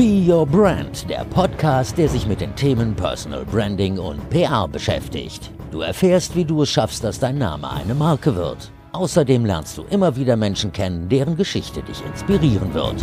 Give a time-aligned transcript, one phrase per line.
[0.00, 5.50] Be Your Brand, der Podcast, der sich mit den Themen Personal Branding und PR beschäftigt.
[5.70, 8.70] Du erfährst, wie du es schaffst, dass dein Name eine Marke wird.
[8.92, 12.94] Außerdem lernst du immer wieder Menschen kennen, deren Geschichte dich inspirieren wird.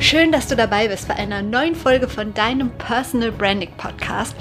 [0.00, 4.34] Schön, dass du dabei bist bei einer neuen Folge von deinem Personal Branding Podcast.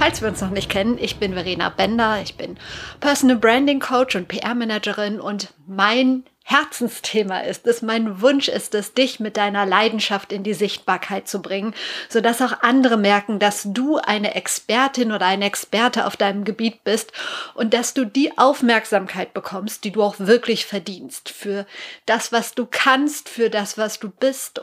[0.00, 2.56] Falls wir uns noch nicht kennen, ich bin Verena Bender, ich bin
[2.98, 8.92] Personal Branding Coach und PR Managerin und mein Herzensthema ist es, mein Wunsch ist es,
[8.92, 11.74] dich mit deiner Leidenschaft in die Sichtbarkeit zu bringen,
[12.08, 17.12] sodass auch andere merken, dass du eine Expertin oder ein Experte auf deinem Gebiet bist
[17.54, 21.66] und dass du die Aufmerksamkeit bekommst, die du auch wirklich verdienst für
[22.06, 24.60] das, was du kannst, für das, was du bist.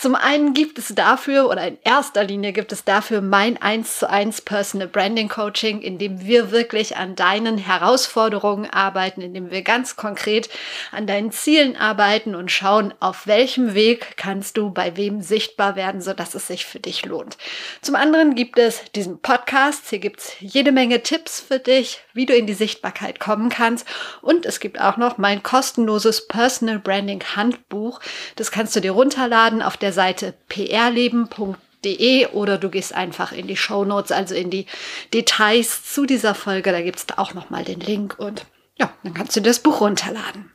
[0.00, 4.08] Zum einen gibt es dafür oder in erster Linie gibt es dafür mein 1 zu
[4.08, 9.60] 1 Personal Branding Coaching, in dem wir wirklich an deinen Herausforderungen arbeiten, in dem wir
[9.60, 10.48] ganz konkret
[10.90, 16.00] an deinen Zielen arbeiten und schauen, auf welchem Weg kannst du bei wem sichtbar werden,
[16.00, 17.36] sodass es sich für dich lohnt.
[17.82, 19.90] Zum anderen gibt es diesen Podcast.
[19.90, 23.86] Hier gibt es jede Menge Tipps für dich, wie du in die Sichtbarkeit kommen kannst.
[24.22, 28.00] Und es gibt auch noch mein kostenloses Personal Branding Handbuch.
[28.36, 33.48] Das kannst du dir runterladen auf der der Seite prleben.de oder du gehst einfach in
[33.48, 34.66] die Show Notes, also in die
[35.12, 36.70] Details zu dieser Folge.
[36.70, 38.46] Da gibt es auch nochmal den Link und
[38.78, 40.52] ja, dann kannst du das Buch runterladen.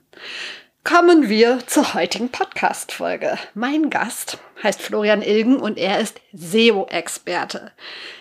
[0.85, 3.37] Kommen wir zur heutigen Podcast-Folge.
[3.55, 7.73] Mein Gast heißt Florian Ilgen und er ist SEO-Experte.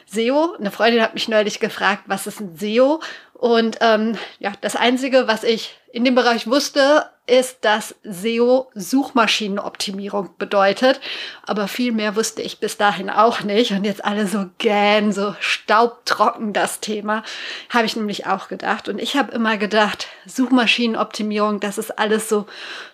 [0.06, 3.00] SEO, eine Freundin hat mich neulich gefragt, was ist ein SEO?
[3.34, 10.30] Und ähm, ja, das Einzige, was ich in dem Bereich wusste, ist, dass SEO Suchmaschinenoptimierung
[10.38, 11.00] bedeutet.
[11.42, 13.70] Aber viel mehr wusste ich bis dahin auch nicht.
[13.72, 17.22] Und jetzt alle so gähn, so staubtrocken das Thema,
[17.70, 18.88] habe ich nämlich auch gedacht.
[18.88, 22.46] Und ich habe immer gedacht, Suchmaschinenoptimierung, das ist alles so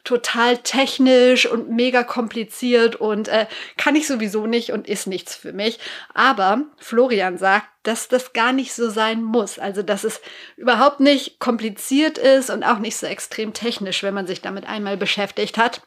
[0.04, 5.52] total technisch und mega kompliziert und äh, kann ich sowieso nicht und ist nichts für
[5.52, 5.80] mich.
[6.14, 9.58] Aber Florian sagt, dass das gar nicht so sein muss.
[9.58, 10.20] Also, dass es
[10.56, 14.96] überhaupt nicht kompliziert ist und auch nicht so extrem technisch, wenn man sich damit einmal
[14.96, 15.82] beschäftigt hat.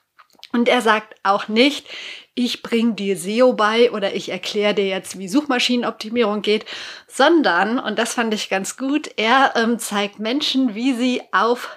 [0.51, 1.87] Und er sagt auch nicht,
[2.35, 6.65] ich bringe dir SEO bei oder ich erkläre dir jetzt, wie Suchmaschinenoptimierung geht,
[7.07, 11.69] sondern, und das fand ich ganz gut, er ähm, zeigt Menschen, wie sie auf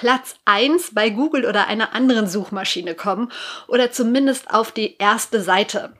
[0.00, 3.30] Platz 1 bei Google oder einer anderen Suchmaschine kommen
[3.68, 5.92] oder zumindest auf die erste Seite.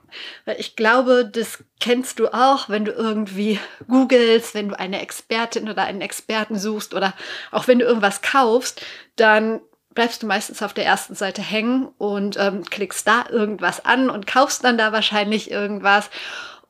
[0.57, 5.83] Ich glaube, das kennst du auch, wenn du irgendwie googelst, wenn du eine Expertin oder
[5.83, 7.13] einen Experten suchst oder
[7.51, 8.83] auch wenn du irgendwas kaufst,
[9.17, 9.61] dann
[9.93, 14.25] bleibst du meistens auf der ersten Seite hängen und ähm, klickst da irgendwas an und
[14.25, 16.09] kaufst dann da wahrscheinlich irgendwas.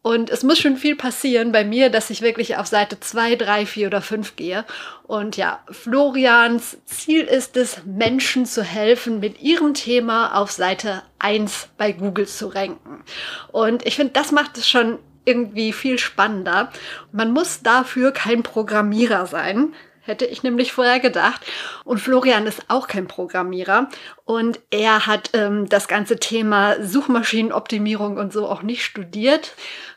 [0.03, 3.65] Und es muss schon viel passieren bei mir, dass ich wirklich auf Seite 2, 3,
[3.67, 4.65] 4 oder 5 gehe.
[5.03, 11.69] Und ja, Florians Ziel ist es, Menschen zu helfen, mit ihrem Thema auf Seite 1
[11.77, 13.03] bei Google zu ranken.
[13.51, 16.71] Und ich finde, das macht es schon irgendwie viel spannender.
[17.11, 19.73] Man muss dafür kein Programmierer sein.
[20.03, 21.45] Hätte ich nämlich vorher gedacht.
[21.83, 23.87] Und Florian ist auch kein Programmierer.
[24.25, 29.53] Und er hat ähm, das ganze Thema Suchmaschinenoptimierung und so auch nicht studiert,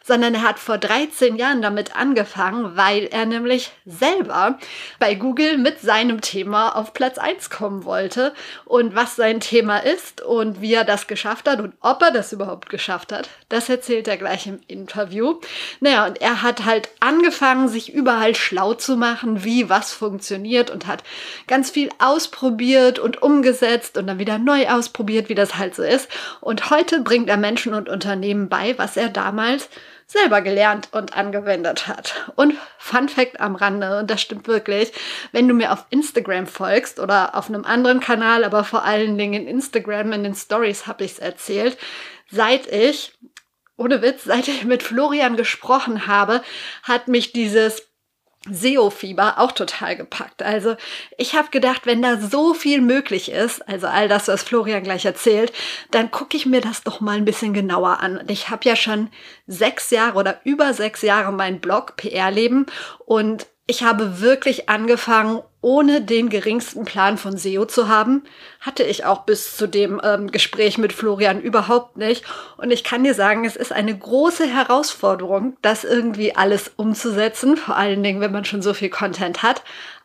[0.06, 4.58] sondern er hat vor 13 Jahren damit angefangen, weil er nämlich selber
[4.98, 8.34] bei Google mit seinem Thema auf Platz 1 kommen wollte.
[8.66, 12.34] Und was sein Thema ist und wie er das geschafft hat und ob er das
[12.34, 15.40] überhaupt geschafft hat, das erzählt er gleich im Interview.
[15.80, 20.86] Naja, und er hat halt angefangen, sich überall schlau zu machen, wie was funktioniert und
[20.86, 21.02] hat
[21.46, 26.10] ganz viel ausprobiert und umgesetzt und dann wieder neu ausprobiert, wie das halt so ist.
[26.42, 29.70] Und heute bringt er Menschen und Unternehmen bei, was er damals
[30.06, 32.30] selber gelernt und angewendet hat.
[32.36, 34.92] Und Fun Fact am Rande, und das stimmt wirklich,
[35.32, 39.42] wenn du mir auf Instagram folgst oder auf einem anderen Kanal, aber vor allen Dingen
[39.42, 41.78] in Instagram, in den Stories habe ich es erzählt,
[42.30, 43.12] seit ich,
[43.76, 46.42] ohne Witz, seit ich mit Florian gesprochen habe,
[46.82, 47.93] hat mich dieses
[48.50, 50.42] SEO-Fieber auch total gepackt.
[50.42, 50.76] Also
[51.16, 55.04] ich habe gedacht, wenn da so viel möglich ist, also all das, was Florian gleich
[55.04, 55.52] erzählt,
[55.90, 58.18] dann gucke ich mir das doch mal ein bisschen genauer an.
[58.18, 59.08] Und ich habe ja schon
[59.46, 62.66] sechs Jahre oder über sechs Jahre meinen Blog PR-Leben
[63.06, 68.24] und ich habe wirklich angefangen, ohne den geringsten Plan von SEO zu haben.
[68.60, 72.24] Hatte ich auch bis zu dem ähm, Gespräch mit Florian überhaupt nicht.
[72.58, 77.56] Und ich kann dir sagen, es ist eine große Herausforderung, das irgendwie alles umzusetzen.
[77.56, 79.62] Vor allen Dingen, wenn man schon so viel Content hat.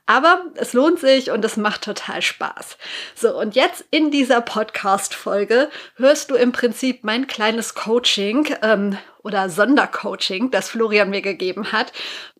[0.09, 2.79] Aber es lohnt sich und es macht total Spaß.
[3.13, 9.51] So, und jetzt in dieser Podcast-Folge hörst du im Prinzip mein kleines Coaching ähm, oder
[9.51, 11.93] Sondercoaching, das Florian mir gegeben hat,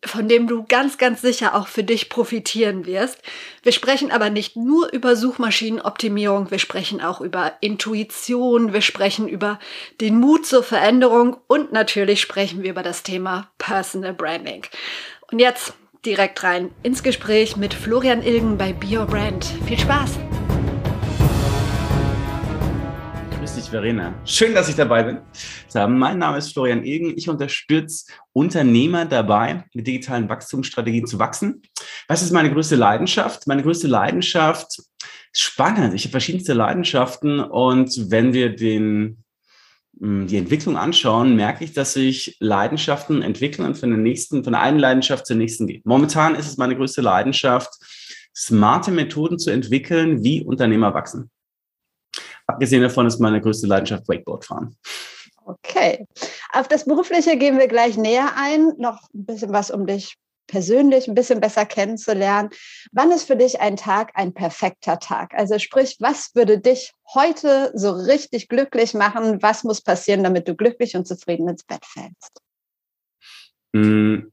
[0.04, 3.18] von dem du ganz, ganz sicher auch für dich profitieren wirst.
[3.62, 9.60] Wir sprechen aber nicht nur über Suchmaschinenoptimierung, wir sprechen auch über Intuition, wir sprechen über
[10.00, 14.66] den Mut zur Veränderung und natürlich sprechen wir über das Thema Personal Branding.
[15.30, 15.74] Und jetzt
[16.04, 19.44] direkt rein ins Gespräch mit Florian Ilgen bei Be Your Brand.
[19.66, 20.18] Viel Spaß!
[23.38, 24.14] Grüß dich, Verena.
[24.24, 25.20] Schön, dass ich dabei bin.
[25.74, 27.16] Mein Name ist Florian Ilgen.
[27.16, 31.62] Ich unterstütze Unternehmer dabei, mit digitalen Wachstumsstrategien zu wachsen.
[32.08, 33.46] Was ist meine größte Leidenschaft?
[33.46, 34.78] Meine größte Leidenschaft
[35.32, 35.94] ist spannend.
[35.94, 39.22] Ich habe verschiedenste Leidenschaften und wenn wir den
[40.02, 44.62] die Entwicklung anschauen, merke ich, dass sich Leidenschaften entwickeln und von der nächsten, von der
[44.62, 45.84] einen Leidenschaft zur nächsten geht.
[45.84, 47.68] Momentan ist es meine größte Leidenschaft,
[48.34, 51.30] smarte Methoden zu entwickeln, wie Unternehmer wachsen.
[52.46, 54.74] Abgesehen davon ist meine größte Leidenschaft Wakeboard fahren.
[55.44, 56.06] Okay.
[56.52, 58.72] Auf das Berufliche gehen wir gleich näher ein.
[58.78, 60.16] Noch ein bisschen was, um dich
[60.50, 62.50] persönlich ein bisschen besser kennenzulernen.
[62.92, 65.32] Wann ist für dich ein Tag ein perfekter Tag?
[65.34, 69.40] Also sprich, was würde dich heute so richtig glücklich machen?
[69.42, 72.40] Was muss passieren, damit du glücklich und zufrieden ins Bett fällst?
[73.74, 74.32] Hm,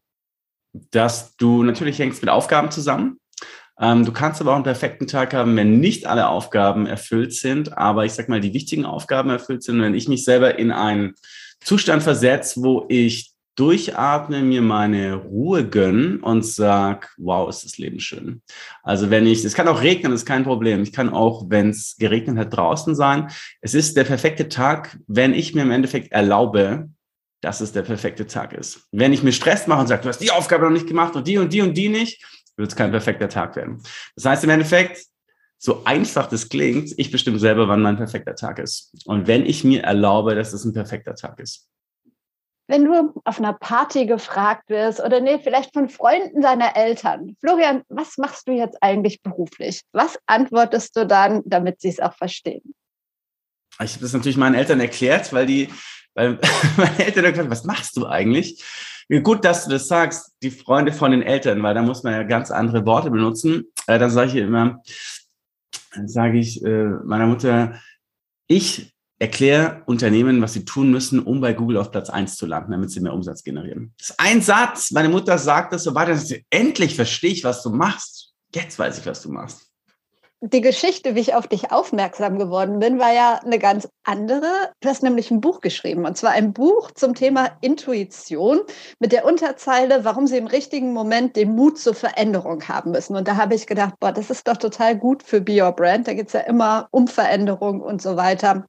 [0.92, 3.20] dass du natürlich hängst mit Aufgaben zusammen.
[3.80, 7.78] Ähm, du kannst aber auch einen perfekten Tag haben, wenn nicht alle Aufgaben erfüllt sind,
[7.78, 9.80] aber ich sag mal, die wichtigen Aufgaben erfüllt sind.
[9.82, 11.14] Wenn ich mich selber in einen
[11.62, 18.00] Zustand versetze, wo ich durchatme, mir meine Ruhe gönnen und sag, wow, ist das Leben
[18.00, 18.42] schön.
[18.84, 20.84] Also wenn ich, es kann auch regnen, ist kein Problem.
[20.84, 23.30] Ich kann auch, wenn es geregnet hat, draußen sein.
[23.60, 26.90] Es ist der perfekte Tag, wenn ich mir im Endeffekt erlaube,
[27.42, 28.88] dass es der perfekte Tag ist.
[28.92, 31.28] Wenn ich mir Stress mache und sage, du hast die Aufgabe noch nicht gemacht und
[31.28, 32.24] die und die und die nicht,
[32.58, 33.82] wird es kein perfekter Tag werden.
[34.16, 35.04] Das heißt im Endeffekt,
[35.60, 38.94] so einfach das klingt, ich bestimme selber, wann mein perfekter Tag ist.
[39.06, 41.68] Und wenn ich mir erlaube, dass es ein perfekter Tag ist
[42.68, 47.84] wenn du auf einer Party gefragt wirst oder nee, vielleicht von Freunden deiner Eltern, Florian,
[47.88, 49.82] was machst du jetzt eigentlich beruflich?
[49.94, 52.76] Was antwortest du dann, damit sie es auch verstehen?
[53.82, 55.70] Ich habe das natürlich meinen Eltern erklärt, weil die,
[56.14, 56.40] weil
[56.78, 58.64] meine Eltern gesagt haben, was machst du eigentlich?
[59.24, 62.24] Gut, dass du das sagst, die Freunde von den Eltern, weil da muss man ja
[62.24, 63.72] ganz andere Worte benutzen.
[63.88, 64.82] Äh, dann sage ich immer,
[65.96, 67.80] dann sage ich äh, meiner Mutter,
[68.48, 72.72] ich erkläre Unternehmen, was sie tun müssen, um bei Google auf Platz eins zu landen,
[72.72, 73.94] damit sie mehr Umsatz generieren.
[73.98, 74.92] Das ist ein Satz.
[74.92, 76.18] Meine Mutter sagt das so weiter.
[76.50, 78.34] Endlich verstehe ich, was du machst.
[78.54, 79.64] Jetzt weiß ich, was du machst.
[80.40, 84.70] Die Geschichte, wie ich auf dich aufmerksam geworden bin, war ja eine ganz andere.
[84.82, 88.60] Du hast nämlich ein Buch geschrieben, und zwar ein Buch zum Thema Intuition
[89.00, 93.16] mit der Unterzeile, warum sie im richtigen Moment den Mut zur Veränderung haben müssen.
[93.16, 96.08] Und da habe ich gedacht, boah, das ist doch total gut für Be Your Brand.
[96.08, 98.68] Da geht es ja immer um Veränderung und so weiter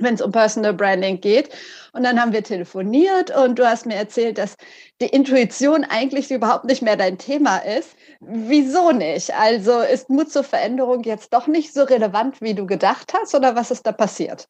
[0.00, 1.50] wenn es um Personal Branding geht.
[1.92, 4.56] Und dann haben wir telefoniert und du hast mir erzählt, dass
[5.00, 7.96] die Intuition eigentlich überhaupt nicht mehr dein Thema ist.
[8.20, 9.34] Wieso nicht?
[9.34, 13.56] Also ist Mut zur Veränderung jetzt doch nicht so relevant, wie du gedacht hast oder
[13.56, 14.46] was ist da passiert?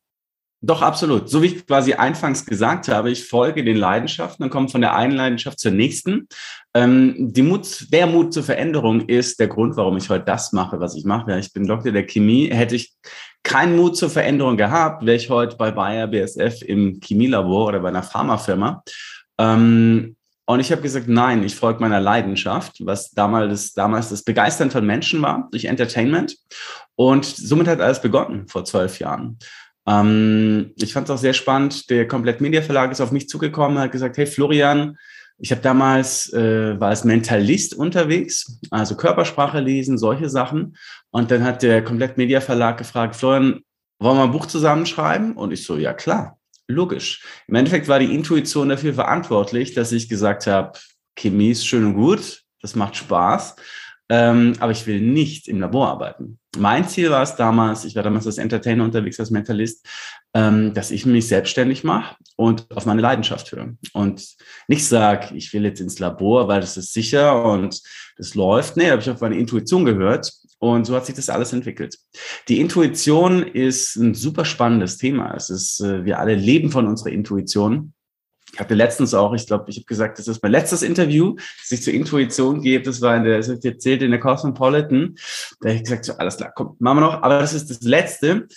[0.63, 1.31] Doch, absolut.
[1.31, 4.95] So wie ich quasi anfangs gesagt habe, ich folge den Leidenschaften und komme von der
[4.95, 6.29] einen Leidenschaft zur nächsten.
[6.75, 10.79] Ähm, die Mut, der Mut zur Veränderung ist der Grund, warum ich heute das mache,
[10.79, 11.39] was ich mache.
[11.39, 12.51] Ich bin Doktor der Chemie.
[12.51, 12.93] Hätte ich
[13.43, 17.89] keinen Mut zur Veränderung gehabt, wäre ich heute bei Bayer BSF im Chemielabor oder bei
[17.89, 18.83] einer Pharmafirma.
[19.39, 20.17] Ähm,
[20.47, 24.85] und ich habe gesagt, nein, ich folge meiner Leidenschaft, was damals, damals das Begeistern von
[24.85, 26.37] Menschen war, durch Entertainment.
[26.97, 29.39] Und somit hat alles begonnen vor zwölf Jahren.
[29.87, 31.89] Ähm, ich fand es auch sehr spannend.
[31.89, 34.99] Der Komplett Media Verlag ist auf mich zugekommen, hat gesagt, hey Florian,
[35.41, 40.77] ich habe damals, äh, war als Mentalist unterwegs, also Körpersprache lesen, solche Sachen.
[41.11, 43.61] Und dann hat der Komplett Media Verlag gefragt, Florian,
[43.99, 45.33] wollen wir ein Buch zusammenschreiben?
[45.33, 47.25] Und ich so, ja klar, logisch.
[47.49, 50.79] Im Endeffekt war die Intuition dafür verantwortlich, dass ich gesagt habe,
[51.17, 53.57] Chemie ist schön und gut, das macht Spaß,
[54.11, 56.39] ähm, aber ich will nicht im Labor arbeiten.
[56.59, 59.87] Mein Ziel war es damals, ich war damals als Entertainer unterwegs, als Mentalist,
[60.35, 63.75] ähm, dass ich mich selbstständig mache und auf meine Leidenschaft höre.
[63.93, 64.27] Und
[64.67, 67.81] nicht sage, ich will jetzt ins Labor, weil das ist sicher und
[68.17, 68.77] das läuft.
[68.77, 71.97] Nee, habe ich auf meine Intuition gehört und so hat sich das alles entwickelt.
[72.49, 75.35] Die Intuition ist ein super spannendes Thema.
[75.37, 77.95] Es ist, äh, wir alle leben von unserer Intuition.
[78.53, 81.71] Ich hatte letztens auch, ich glaube, ich habe gesagt, das ist mein letztes Interview, das
[81.71, 82.85] ich zur Intuition gebe.
[82.85, 85.15] Das war in der, das ich erzählt in der Cosmopolitan.
[85.61, 87.23] Da habe ich gesagt, so, alles klar, komm, machen wir noch.
[87.23, 88.49] Aber das ist das Letzte,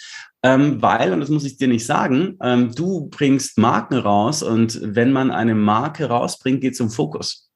[0.42, 4.80] ähm, weil, und das muss ich dir nicht sagen, ähm, du bringst Marken raus und
[4.84, 7.50] wenn man eine Marke rausbringt, geht es um Fokus.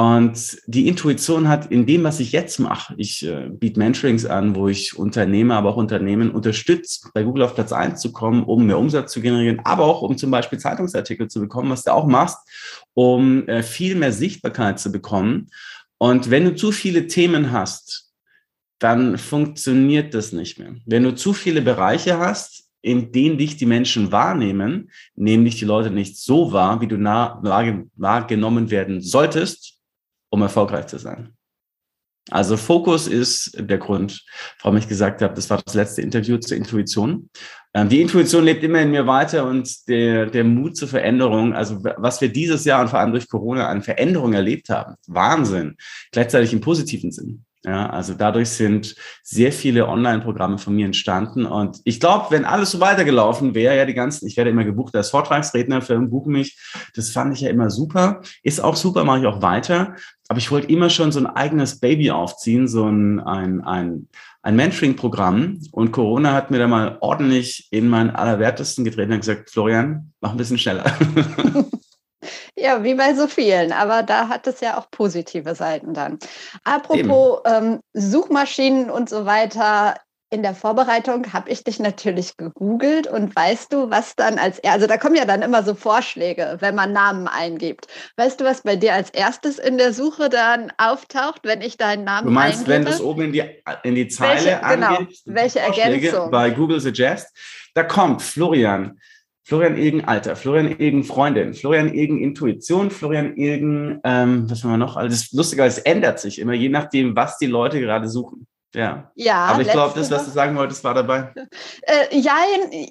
[0.00, 4.56] Und die Intuition hat in dem, was ich jetzt mache, ich äh, biete Mentorings an,
[4.56, 8.64] wo ich Unternehmer, aber auch Unternehmen unterstütze, bei Google auf Platz eins zu kommen, um
[8.66, 12.06] mehr Umsatz zu generieren, aber auch um zum Beispiel Zeitungsartikel zu bekommen, was du auch
[12.06, 12.38] machst,
[12.94, 15.50] um äh, viel mehr Sichtbarkeit zu bekommen.
[15.98, 18.10] Und wenn du zu viele Themen hast,
[18.78, 20.76] dann funktioniert das nicht mehr.
[20.86, 25.66] Wenn du zu viele Bereiche hast, in denen dich die Menschen wahrnehmen, nehmen dich die
[25.66, 29.79] Leute nicht so wahr, wie du nah, wahrgenommen werden solltest,
[30.30, 31.34] um erfolgreich zu sein.
[32.30, 34.24] Also Fokus ist der Grund,
[34.62, 37.30] warum ich gesagt habe, das war das letzte Interview zur Intuition.
[37.74, 41.82] Ähm, die Intuition lebt immer in mir weiter und der, der Mut zur Veränderung, also
[41.82, 45.76] was wir dieses Jahr und vor allem durch Corona an Veränderung erlebt haben, Wahnsinn,
[46.12, 47.44] gleichzeitig im positiven Sinn.
[47.62, 51.44] Ja, also dadurch sind sehr viele Online-Programme von mir entstanden.
[51.44, 54.96] Und ich glaube, wenn alles so weitergelaufen wäre, ja, die ganzen, ich werde immer gebucht
[54.96, 56.58] als Vortragsredner, Firmen buchen mich.
[56.94, 58.22] Das fand ich ja immer super.
[58.42, 59.94] Ist auch super, mache ich auch weiter.
[60.28, 64.08] Aber ich wollte immer schon so ein eigenes Baby aufziehen, so ein, ein, ein,
[64.40, 65.60] ein Mentoring-Programm.
[65.70, 70.30] Und Corona hat mir da mal ordentlich in meinen Allerwertesten gedreht und gesagt, Florian, mach
[70.30, 70.84] ein bisschen schneller.
[72.56, 76.18] Ja, wie bei so vielen, aber da hat es ja auch positive Seiten dann.
[76.64, 79.94] Apropos ähm, Suchmaschinen und so weiter,
[80.32, 84.86] in der Vorbereitung habe ich dich natürlich gegoogelt und weißt du, was dann als also
[84.86, 87.88] da kommen ja dann immer so Vorschläge, wenn man Namen eingibt.
[88.16, 92.04] Weißt du, was bei dir als erstes in der Suche dann auftaucht, wenn ich deinen
[92.04, 92.74] Namen Du meinst, eingebe?
[92.74, 93.42] wenn du es oben in die,
[93.82, 96.30] in die Zeile welche, angibst, genau, welche Ergänzung?
[96.30, 97.36] bei Google Suggest,
[97.74, 99.00] da kommt Florian
[99.42, 104.76] Florian Ilgen Alter, Florian Ilgen Freundin, Florian Ilgen Intuition, Florian Ilgen, ähm, was haben wir
[104.76, 104.96] noch?
[104.96, 108.46] Also das Lustige, es ändert sich immer, je nachdem, was die Leute gerade suchen.
[108.74, 109.10] Ja.
[109.16, 111.32] ja Aber ich glaube, das, was du sagen wolltest, war dabei.
[111.82, 112.36] Äh, ja,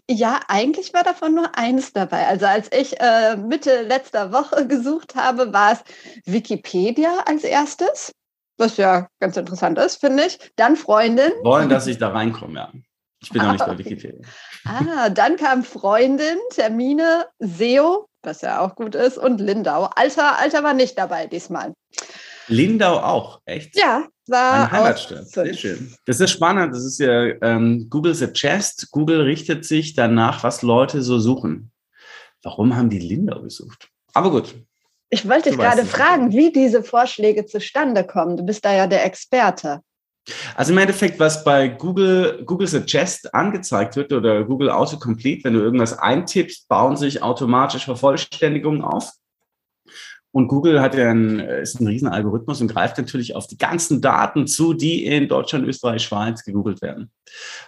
[0.09, 2.27] ja, eigentlich war davon nur eins dabei.
[2.27, 5.83] Also als ich äh, Mitte letzter Woche gesucht habe, war es
[6.25, 8.11] Wikipedia als erstes,
[8.57, 10.39] was ja ganz interessant ist, finde ich.
[10.55, 11.31] Dann Freundin.
[11.43, 12.71] Wollen, dass ich da reinkomme, ja.
[13.21, 14.27] Ich bin ah, noch nicht bei Wikipedia.
[14.65, 19.89] Ah, dann kam Freundin, Termine, SEO, was ja auch gut ist, und Lindau.
[19.95, 21.73] Alter, Alter war nicht dabei diesmal.
[22.47, 23.77] Lindau auch, echt?
[23.77, 25.27] Ja, war Meine Heimatstadt.
[25.27, 25.93] Sehr schön.
[26.05, 26.73] Das ist spannend.
[26.73, 28.89] Das ist ja ähm, Google Suggest.
[28.91, 31.71] Google richtet sich danach, was Leute so suchen.
[32.41, 33.89] Warum haben die Lindau gesucht?
[34.13, 34.55] Aber gut.
[35.09, 38.37] Ich wollte dich gerade fragen, wie diese Vorschläge zustande kommen.
[38.37, 39.81] Du bist da ja der Experte.
[40.55, 45.61] Also im Endeffekt, was bei Google, Google Suggest angezeigt wird oder Google Autocomplete, wenn du
[45.61, 49.13] irgendwas eintippst, bauen sich automatisch Vervollständigungen auf.
[50.31, 53.99] Und Google hat ja ein, ist ein riesen Algorithmus und greift natürlich auf die ganzen
[53.99, 57.11] Daten zu, die in Deutschland, Österreich, Schweiz gegoogelt werden.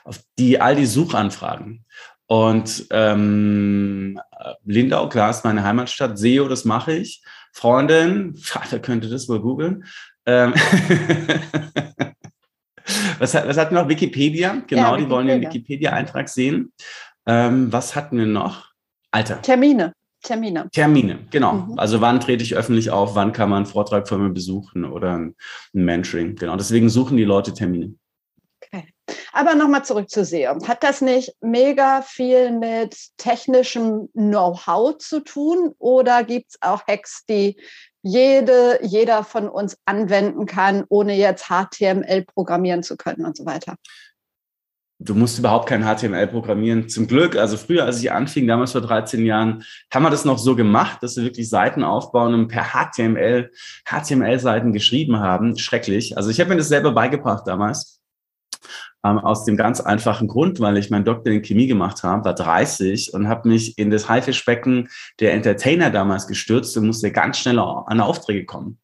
[0.04, 1.86] Auf die all die Suchanfragen.
[2.28, 4.22] Und ähm,
[4.64, 6.18] Lindau, klar, ist meine Heimatstadt.
[6.18, 7.24] SEO, das mache ich.
[7.52, 9.86] Freundin, Vater könnte das wohl googeln.
[10.26, 10.54] Ähm
[13.20, 13.90] Was, was hatten wir noch?
[13.90, 14.62] Wikipedia.
[14.68, 16.74] Genau, ja, die wollen den Wikipedia-Eintrag sehen.
[17.26, 18.72] Ähm, was hatten wir noch?
[19.12, 19.42] Alter.
[19.42, 19.94] Termine.
[20.24, 20.70] Termine.
[20.72, 21.54] Termine, genau.
[21.54, 21.80] Mhm.
[21.80, 25.18] Also wann trete ich öffentlich auf, wann kann man einen Vortrag von mir besuchen oder
[25.18, 25.36] ein,
[25.74, 26.36] ein Mentoring.
[26.36, 27.96] Genau, deswegen suchen die Leute Termine.
[28.64, 28.94] Okay.
[29.34, 30.68] Aber nochmal zurück zu SEO.
[30.68, 37.26] Hat das nicht mega viel mit technischem Know-how zu tun oder gibt es auch Hacks,
[37.28, 37.60] die
[38.04, 43.76] jede, jeder von uns anwenden kann, ohne jetzt HTML programmieren zu können und so weiter.
[45.04, 46.88] Du musst überhaupt kein HTML programmieren.
[46.88, 50.38] Zum Glück, also früher, als ich anfing, damals vor 13 Jahren, haben wir das noch
[50.38, 53.52] so gemacht, dass wir wirklich Seiten aufbauen und per HTML,
[53.84, 55.58] HTML-Seiten geschrieben haben.
[55.58, 56.18] Schrecklich.
[56.18, 58.00] Also ich habe mir das selber beigebracht damals.
[59.04, 62.36] Ähm, aus dem ganz einfachen Grund, weil ich meinen Doktor in Chemie gemacht habe, war
[62.36, 64.90] 30 und habe mich in das Haifischbecken
[65.20, 68.78] der Entertainer damals gestürzt und musste ganz schnell an Aufträge kommen.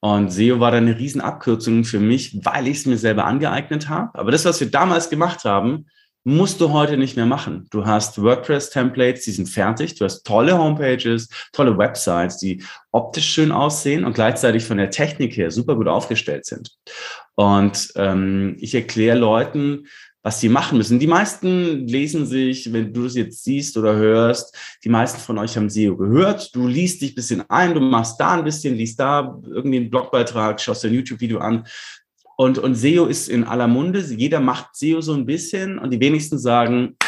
[0.00, 4.18] Und SEO war dann eine Riesenabkürzung für mich, weil ich es mir selber angeeignet habe.
[4.18, 5.86] Aber das, was wir damals gemacht haben,
[6.24, 7.66] musst du heute nicht mehr machen.
[7.70, 9.94] Du hast WordPress-Templates, die sind fertig.
[9.94, 12.62] Du hast tolle Homepages, tolle Websites, die
[12.92, 16.76] optisch schön aussehen und gleichzeitig von der Technik her super gut aufgestellt sind.
[17.40, 19.86] Und ähm, ich erkläre Leuten,
[20.22, 20.98] was sie machen müssen.
[20.98, 24.54] Die meisten lesen sich, wenn du es jetzt siehst oder hörst,
[24.84, 26.54] die meisten von euch haben SEO gehört.
[26.54, 29.88] Du liest dich ein bisschen ein, du machst da ein bisschen, liest da irgendwie einen
[29.88, 31.66] Blogbeitrag, schaust ein YouTube-Video an.
[32.36, 34.00] Und, und SEO ist in aller Munde.
[34.00, 36.98] Jeder macht SEO so ein bisschen und die wenigsten sagen,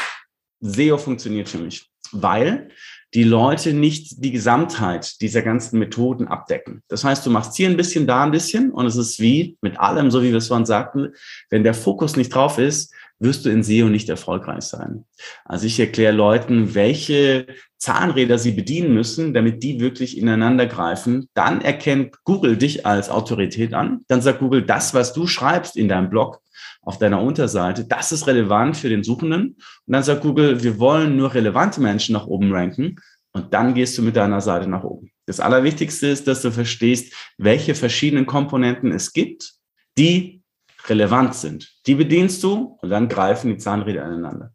[0.61, 1.91] SEO funktioniert für mich.
[2.11, 2.71] Weil
[3.15, 6.83] die Leute nicht die Gesamtheit dieser ganzen Methoden abdecken.
[6.89, 9.79] Das heißt, du machst hier ein bisschen, da ein bisschen und es ist wie mit
[9.79, 11.11] allem, so wie wir es vorhin sagten,
[11.51, 15.05] wenn der Fokus nicht drauf ist, wirst du in SEO nicht erfolgreich sein.
[15.45, 17.47] Also ich erkläre Leuten, welche
[17.79, 21.29] Zahnräder sie bedienen müssen, damit die wirklich ineinander greifen.
[21.35, 24.01] Dann erkennt Google dich als Autorität an.
[24.09, 26.41] Dann sagt Google, das, was du schreibst in deinem Blog,
[26.83, 29.57] auf deiner Unterseite, das ist relevant für den Suchenden.
[29.87, 32.97] Und dann sagt Google, wir wollen nur relevante Menschen nach oben ranken.
[33.33, 35.11] Und dann gehst du mit deiner Seite nach oben.
[35.27, 39.55] Das Allerwichtigste ist, dass du verstehst, welche verschiedenen Komponenten es gibt,
[39.97, 40.43] die
[40.87, 41.73] relevant sind.
[41.87, 44.53] Die bedienst du und dann greifen die Zahnräder aneinander.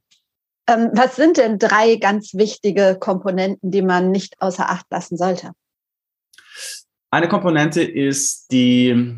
[0.69, 5.51] Ähm, was sind denn drei ganz wichtige Komponenten, die man nicht außer Acht lassen sollte?
[7.10, 9.15] Eine Komponente ist die,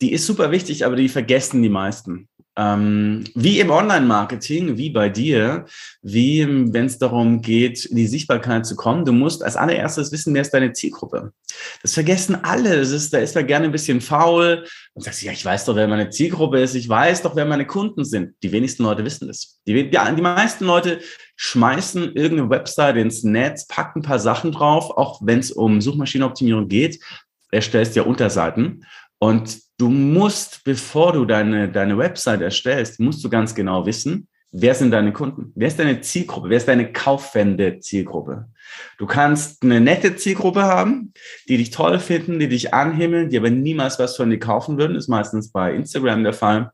[0.00, 2.28] die ist super wichtig, aber die vergessen die meisten.
[2.58, 5.66] Ähm, wie im Online-Marketing, wie bei dir,
[6.02, 10.34] wie wenn es darum geht, in die Sichtbarkeit zu kommen, du musst als allererstes wissen,
[10.34, 11.32] wer ist deine Zielgruppe.
[11.82, 12.76] Das vergessen alle.
[12.76, 15.76] Das ist, da ist man gerne ein bisschen faul und sagt, ja, ich weiß doch,
[15.76, 18.34] wer meine Zielgruppe ist, ich weiß doch, wer meine Kunden sind.
[18.42, 19.60] Die wenigsten Leute wissen das.
[19.68, 20.98] Die, die, die meisten Leute
[21.36, 26.66] schmeißen irgendeine Website ins Netz, packen ein paar Sachen drauf, auch wenn es um Suchmaschinenoptimierung
[26.66, 26.98] geht,
[27.52, 28.84] erstellst ja Unterseiten
[29.20, 34.74] und du musst, bevor du deine, deine Website erstellst, musst du ganz genau wissen, wer
[34.74, 35.52] sind deine Kunden?
[35.54, 36.50] Wer ist deine Zielgruppe?
[36.50, 38.48] Wer ist deine kauffende Zielgruppe?
[38.98, 41.12] Du kannst eine nette Zielgruppe haben,
[41.48, 44.94] die dich toll finden, die dich anhimmeln, die aber niemals was von dir kaufen würden.
[44.94, 46.72] Das ist meistens bei Instagram der Fall.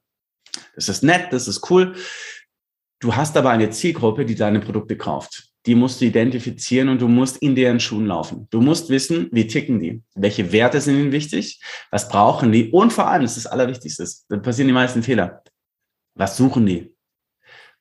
[0.75, 1.95] Das ist nett, das ist cool.
[3.01, 7.09] Du hast aber eine Zielgruppe, die deine Produkte kauft die musst du identifizieren und du
[7.09, 8.47] musst in deren Schuhen laufen.
[8.51, 12.93] Du musst wissen, wie ticken die, welche Werte sind ihnen wichtig, was brauchen die und
[12.93, 15.43] vor allem, das ist das Allerwichtigste, da passieren die meisten Fehler.
[16.15, 16.95] Was suchen die?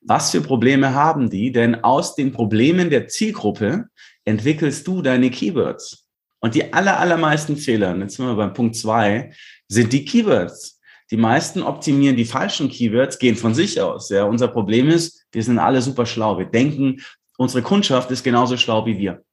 [0.01, 1.51] Was für Probleme haben die?
[1.51, 3.85] Denn aus den Problemen der Zielgruppe
[4.25, 6.09] entwickelst du deine Keywords.
[6.39, 9.31] Und die aller, allermeisten Fehler, jetzt sind wir beim Punkt zwei,
[9.69, 10.81] sind die Keywords.
[11.09, 14.09] Die meisten optimieren die falschen Keywords, gehen von sich aus.
[14.09, 16.37] Ja, unser Problem ist, wir sind alle super schlau.
[16.37, 17.01] Wir denken,
[17.37, 19.23] unsere Kundschaft ist genauso schlau wie wir.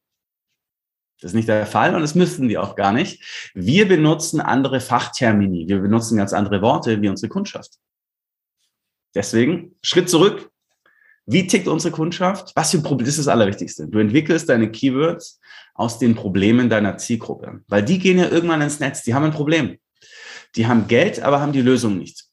[1.21, 3.53] Das ist nicht der Fall und das müssten die auch gar nicht.
[3.55, 7.73] Wir benutzen andere Fachtermini, wir benutzen ganz andere Worte wie unsere Kundschaft.
[9.15, 10.51] Deswegen Schritt zurück.
[11.27, 12.53] Wie tickt unsere Kundschaft?
[12.57, 13.05] Was für Probleme?
[13.05, 13.87] Das ist das Allerwichtigste.
[13.87, 15.41] Du entwickelst deine Keywords
[15.75, 19.03] aus den Problemen deiner Zielgruppe, weil die gehen ja irgendwann ins Netz.
[19.03, 19.79] Die haben ein Problem.
[20.57, 22.25] Die haben Geld, aber haben die Lösung nicht.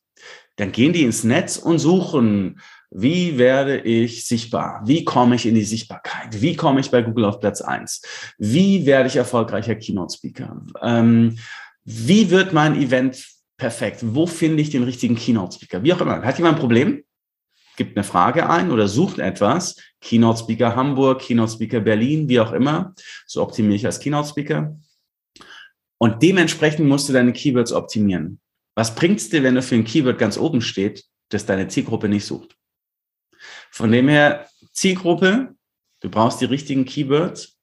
[0.55, 2.59] Dann gehen die ins Netz und suchen
[2.89, 4.81] wie werde ich sichtbar?
[4.85, 6.41] Wie komme ich in die Sichtbarkeit?
[6.41, 8.01] Wie komme ich bei Google auf Platz eins?
[8.37, 10.65] Wie werde ich erfolgreicher Keynote-Speaker?
[10.81, 11.37] Ähm,
[11.83, 13.25] wie wird mein Event
[13.57, 13.99] perfekt?
[14.01, 15.83] Wo finde ich den richtigen Keynote-Speaker?
[15.83, 16.21] Wie auch immer.
[16.21, 17.03] Hat jemand ein Problem?
[17.75, 19.75] Gibt eine Frage ein oder sucht etwas.
[20.01, 22.93] Keynote-Speaker Hamburg, Keynote-Speaker Berlin, wie auch immer.
[23.25, 24.77] So optimiere ich als Keynote-Speaker.
[25.99, 28.39] Und dementsprechend musst du deine Keywords optimieren.
[28.75, 32.07] Was bringt es dir, wenn du für ein Keyword ganz oben steht, das deine Zielgruppe
[32.07, 32.56] nicht sucht?
[33.71, 35.55] Von dem her, Zielgruppe,
[36.01, 37.57] du brauchst die richtigen Keywords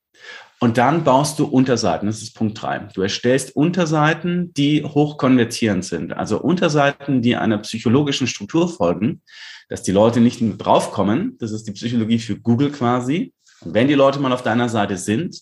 [0.60, 2.06] und dann baust du Unterseiten.
[2.06, 2.78] Das ist Punkt drei.
[2.94, 6.12] Du erstellst Unterseiten, die hochkonvertierend sind.
[6.12, 9.22] Also Unterseiten, die einer psychologischen Struktur folgen,
[9.68, 11.36] dass die Leute nicht draufkommen.
[11.38, 13.34] Das ist die Psychologie für Google quasi.
[13.60, 15.38] Und wenn die Leute mal auf deiner Seite sind,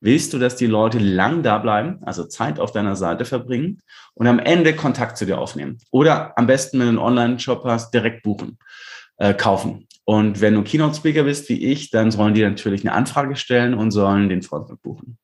[0.00, 3.80] willst du, dass die Leute lang da bleiben, also Zeit auf deiner Seite verbringen
[4.14, 5.78] und am Ende Kontakt zu dir aufnehmen.
[5.90, 8.58] Oder am besten, wenn du einen Online-Shop hast, direkt buchen,
[9.16, 9.88] äh, kaufen.
[10.04, 13.90] Und wenn du Keynote-Speaker bist wie ich, dann sollen die natürlich eine Anfrage stellen und
[13.90, 15.18] sollen den Vortrag buchen.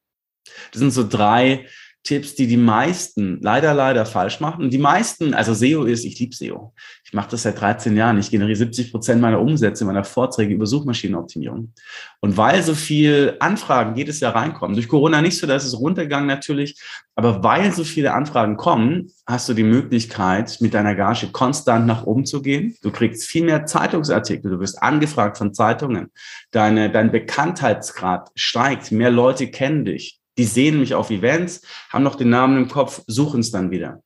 [0.73, 1.67] Das sind so drei
[2.03, 4.71] Tipps, die die meisten leider, leider falsch machen.
[4.71, 6.73] Die meisten, also SEO ist, ich liebe SEO.
[7.05, 8.19] Ich mache das seit 13 Jahren.
[8.19, 11.75] Ich generiere 70 Prozent meiner Umsätze, meiner Vorträge über Suchmaschinenoptimierung.
[12.21, 15.79] Und weil so viel Anfragen jedes Jahr reinkommen, durch Corona nicht so, da ist es
[15.79, 16.81] runtergegangen natürlich,
[17.17, 22.05] aber weil so viele Anfragen kommen, hast du die Möglichkeit, mit deiner Gage konstant nach
[22.05, 22.77] oben zu gehen.
[22.83, 26.11] Du kriegst viel mehr Zeitungsartikel, du wirst angefragt von Zeitungen.
[26.51, 30.20] Deine, dein Bekanntheitsgrad steigt, mehr Leute kennen dich.
[30.41, 34.03] Die sehen mich auf Events, haben noch den Namen im Kopf, suchen es dann wieder.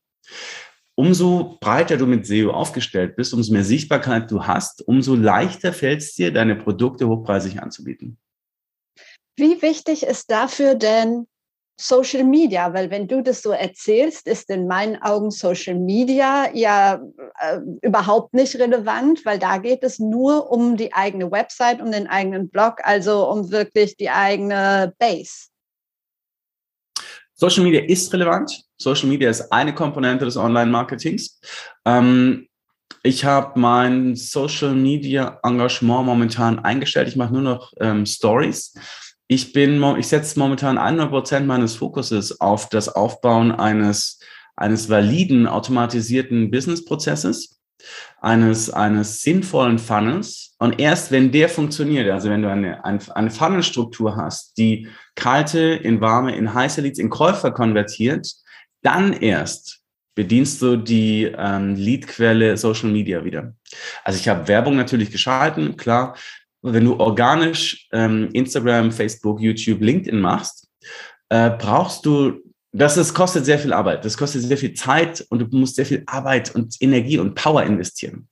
[0.96, 6.00] Umso breiter du mit SEO aufgestellt bist, umso mehr Sichtbarkeit du hast, umso leichter fällt
[6.00, 8.18] es dir, deine Produkte hochpreisig anzubieten.
[9.36, 11.28] Wie wichtig ist dafür denn
[11.80, 12.74] Social Media?
[12.74, 17.00] Weil wenn du das so erzählst, ist in meinen Augen Social Media ja
[17.38, 22.08] äh, überhaupt nicht relevant, weil da geht es nur um die eigene Website, um den
[22.08, 25.53] eigenen Blog, also um wirklich die eigene Base.
[27.44, 28.64] Social Media ist relevant.
[28.78, 31.40] Social Media ist eine Komponente des Online-Marketings.
[31.84, 32.48] Ähm,
[33.02, 37.06] ich habe mein Social Media Engagement momentan eingestellt.
[37.06, 38.72] Ich mache nur noch ähm, Stories.
[39.28, 44.20] Ich ich setze momentan 100 Prozent meines Fokuses auf das Aufbauen eines,
[44.56, 47.60] eines validen automatisierten Business-Prozesses.
[48.22, 50.53] eines, eines sinnvollen Funnels.
[50.64, 56.00] Und erst wenn der funktioniert, also wenn du eine, eine, Funnelstruktur hast, die kalte in
[56.00, 58.32] warme, in heiße Leads, in Käufer konvertiert,
[58.80, 59.82] dann erst
[60.14, 63.52] bedienst du die ähm, Leadquelle Social Media wieder.
[64.04, 66.16] Also ich habe Werbung natürlich geschalten, klar.
[66.62, 70.66] Wenn du organisch ähm, Instagram, Facebook, YouTube, LinkedIn machst,
[71.28, 72.40] äh, brauchst du,
[72.76, 75.86] das ist, kostet sehr viel Arbeit, das kostet sehr viel Zeit und du musst sehr
[75.86, 78.28] viel Arbeit und Energie und Power investieren.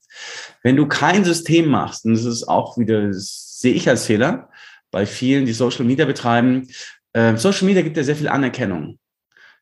[0.63, 4.49] Wenn du kein System machst, und das ist auch wieder, das sehe ich als Fehler
[4.91, 6.67] bei vielen, die Social Media betreiben,
[7.13, 8.99] äh, Social Media gibt ja sehr viel Anerkennung.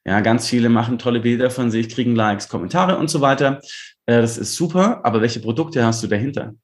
[0.04, 3.62] Ja, ganz viele machen tolle Bilder von sich, kriegen Likes, Kommentare und so weiter.
[4.08, 6.56] Äh, das ist super, aber welche Produkte hast du dahinter?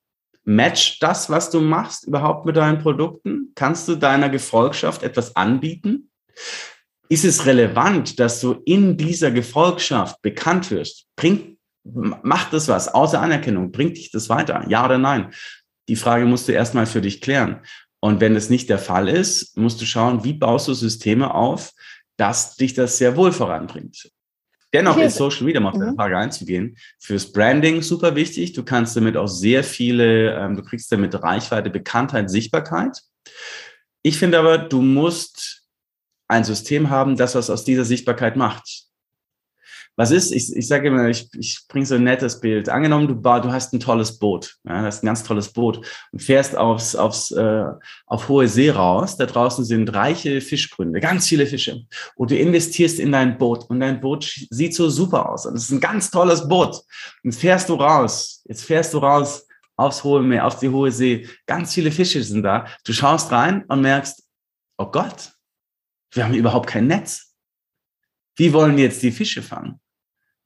[0.43, 3.51] Match das, was du machst, überhaupt mit deinen Produkten?
[3.53, 6.10] Kannst du deiner Gefolgschaft etwas anbieten?
[7.09, 11.05] Ist es relevant, dass du in dieser Gefolgschaft bekannt wirst?
[11.15, 13.71] Bringt, macht das was außer Anerkennung?
[13.71, 14.65] Bringt dich das weiter?
[14.67, 15.33] Ja oder nein?
[15.87, 17.61] Die Frage musst du erstmal für dich klären.
[17.99, 21.71] Und wenn es nicht der Fall ist, musst du schauen, wie baust du Systeme auf,
[22.17, 24.11] dass dich das sehr wohl voranbringt.
[24.73, 25.95] Dennoch ist Social Media, um auf deine mhm.
[25.95, 28.53] Frage einzugehen, fürs Branding super wichtig.
[28.53, 33.01] Du kannst damit auch sehr viele, ähm, du kriegst damit Reichweite, Bekanntheit, Sichtbarkeit.
[34.03, 35.56] Ich finde aber, du musst
[36.27, 38.87] ein System haben, das was aus dieser Sichtbarkeit macht
[39.97, 42.69] was ist, ich, ich sage immer, ich, ich bringe so ein nettes Bild.
[42.69, 46.55] Angenommen, du, du hast ein tolles Boot, ja, hast ein ganz tolles Boot und fährst
[46.55, 47.65] aufs, aufs, äh,
[48.05, 49.17] auf hohe See raus.
[49.17, 51.81] Da draußen sind reiche Fischgründe, ganz viele Fische.
[52.15, 55.47] Und du investierst in dein Boot und dein Boot sieht so super aus.
[55.47, 56.83] Und es ist ein ganz tolles Boot.
[57.23, 61.27] Und fährst du raus, jetzt fährst du raus aufs hohe Meer, auf die hohe See.
[61.47, 62.67] Ganz viele Fische sind da.
[62.85, 64.23] Du schaust rein und merkst,
[64.77, 65.31] oh Gott,
[66.11, 67.35] wir haben überhaupt kein Netz.
[68.35, 69.79] Wie wollen wir jetzt die Fische fangen?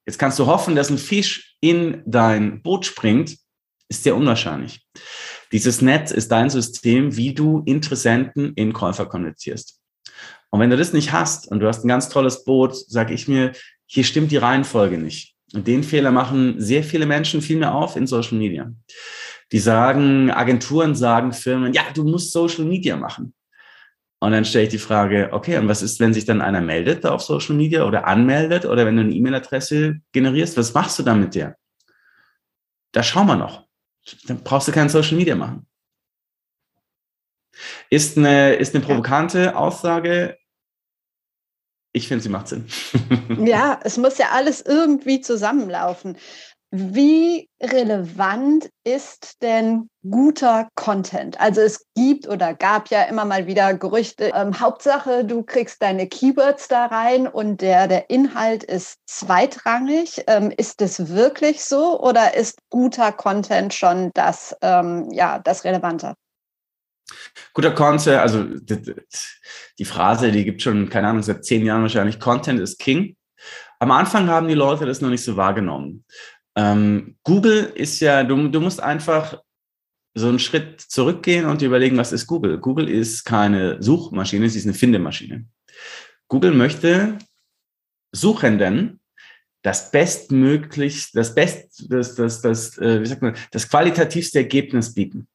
[0.05, 3.37] Jetzt kannst du hoffen, dass ein Fisch in dein Boot springt,
[3.87, 4.85] ist sehr unwahrscheinlich.
[5.51, 9.79] Dieses Netz ist dein System, wie du Interessenten in Käufer konvertierst.
[10.49, 13.27] Und wenn du das nicht hast und du hast ein ganz tolles Boot, sage ich
[13.27, 13.51] mir,
[13.85, 15.35] hier stimmt die Reihenfolge nicht.
[15.53, 18.71] Und den Fehler machen sehr viele Menschen viel mehr auf in Social Media.
[19.51, 23.33] Die sagen, Agenturen sagen Firmen, ja, du musst Social Media machen.
[24.23, 27.03] Und dann stelle ich die Frage, okay, und was ist, wenn sich dann einer meldet
[27.03, 31.03] da auf Social Media oder anmeldet oder wenn du eine E-Mail-Adresse generierst, was machst du
[31.03, 31.57] dann mit der?
[32.91, 33.67] Da schauen wir noch.
[34.27, 35.65] Dann brauchst du kein Social Media machen.
[37.89, 40.37] Ist eine, ist eine provokante Aussage.
[41.91, 42.67] Ich finde, sie macht Sinn.
[43.43, 46.15] ja, es muss ja alles irgendwie zusammenlaufen.
[46.73, 51.37] Wie relevant ist denn guter Content?
[51.37, 56.07] Also es gibt oder gab ja immer mal wieder Gerüchte, ähm, Hauptsache, du kriegst deine
[56.07, 60.23] Keywords da rein und der, der Inhalt ist zweitrangig.
[60.27, 66.13] Ähm, ist es wirklich so oder ist guter Content schon das, ähm, ja, das Relevante?
[67.53, 72.61] Guter Content, also die Phrase, die gibt schon, keine Ahnung, seit zehn Jahren wahrscheinlich, Content
[72.61, 73.17] ist King.
[73.79, 76.05] Am Anfang haben die Leute das noch nicht so wahrgenommen.
[76.55, 79.41] Ähm, Google ist ja, du, du musst einfach
[80.13, 82.57] so einen Schritt zurückgehen und überlegen, was ist Google?
[82.57, 85.45] Google ist keine Suchmaschine, sie ist eine Findemaschine.
[86.27, 87.17] Google möchte
[88.11, 88.99] Suchenden
[89.61, 95.27] das bestmöglich, das best, das, das, das, äh, wie sagt man, das qualitativste Ergebnis bieten.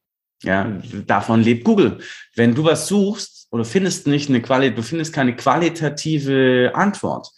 [0.43, 1.99] Ja, davon lebt Google.
[2.35, 7.31] Wenn du was suchst oder findest nicht eine Quali, du findest keine qualitative Antwort,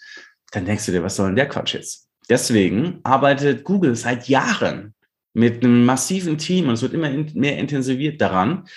[0.51, 2.08] dann denkst du dir, was soll denn der Quatsch jetzt?
[2.29, 4.93] Deswegen arbeitet Google seit Jahren
[5.33, 8.67] mit einem massiven Team und es wird immer mehr intensiviert daran,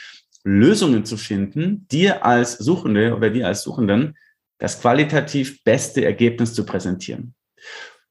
[0.44, 4.16] Lösungen zu finden, dir als Suchende oder dir als Suchenden
[4.58, 7.34] das qualitativ beste Ergebnis zu präsentieren.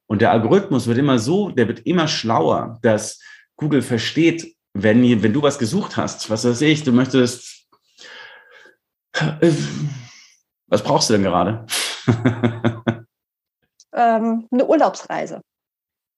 [0.08, 3.22] Und der Algorithmus wird immer so, der wird immer schlauer, dass
[3.56, 7.68] Google versteht, wenn, wenn du was gesucht hast, was weiß ich, du möchtest,
[9.14, 9.52] äh,
[10.68, 11.66] was brauchst du denn gerade?
[13.94, 15.42] ähm, eine Urlaubsreise.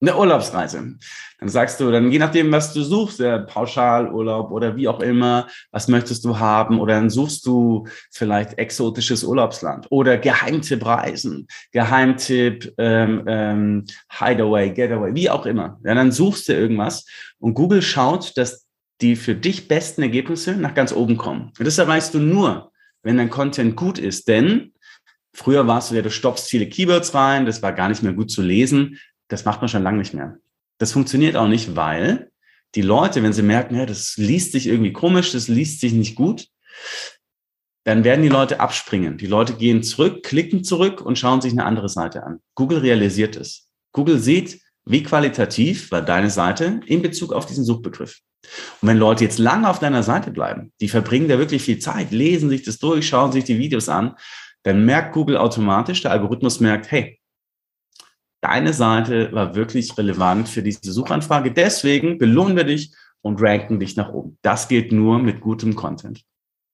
[0.04, 0.98] Eine Urlaubsreise.
[1.40, 5.48] Dann sagst du, dann je nachdem, was du suchst, ja, Pauschalurlaub oder wie auch immer,
[5.72, 6.82] was möchtest du haben?
[6.82, 15.16] Oder dann suchst du vielleicht exotisches Urlaubsland oder Geheimtipp Reisen, Geheimtipp ähm, ähm, Hideaway, Getaway,
[15.16, 15.80] wie auch immer.
[15.86, 17.06] Ja, dann suchst du irgendwas
[17.40, 18.68] und Google schaut, dass
[19.00, 21.54] die für dich besten Ergebnisse nach ganz oben kommen.
[21.58, 24.74] Und das erreichst du nur, wenn dein Content gut ist, denn
[25.34, 28.32] Früher warst du ja, du stopfst viele Keywords rein, das war gar nicht mehr gut
[28.32, 29.00] zu lesen.
[29.28, 30.38] Das macht man schon lange nicht mehr.
[30.78, 32.32] Das funktioniert auch nicht, weil
[32.76, 36.16] die Leute, wenn sie merken, ja, das liest sich irgendwie komisch, das liest sich nicht
[36.16, 36.48] gut,
[37.84, 39.18] dann werden die Leute abspringen.
[39.18, 42.40] Die Leute gehen zurück, klicken zurück und schauen sich eine andere Seite an.
[42.56, 43.68] Google realisiert es.
[43.92, 48.20] Google sieht, Wie qualitativ war deine Seite in Bezug auf diesen Suchbegriff?
[48.82, 52.12] Und wenn Leute jetzt lange auf deiner Seite bleiben, die verbringen da wirklich viel Zeit,
[52.12, 54.16] lesen sich das durch, schauen sich die Videos an,
[54.64, 57.20] dann merkt Google automatisch, der Algorithmus merkt, hey,
[58.42, 61.52] deine Seite war wirklich relevant für diese Suchanfrage.
[61.52, 64.38] Deswegen belohnen wir dich und ranken dich nach oben.
[64.42, 66.24] Das geht nur mit gutem Content.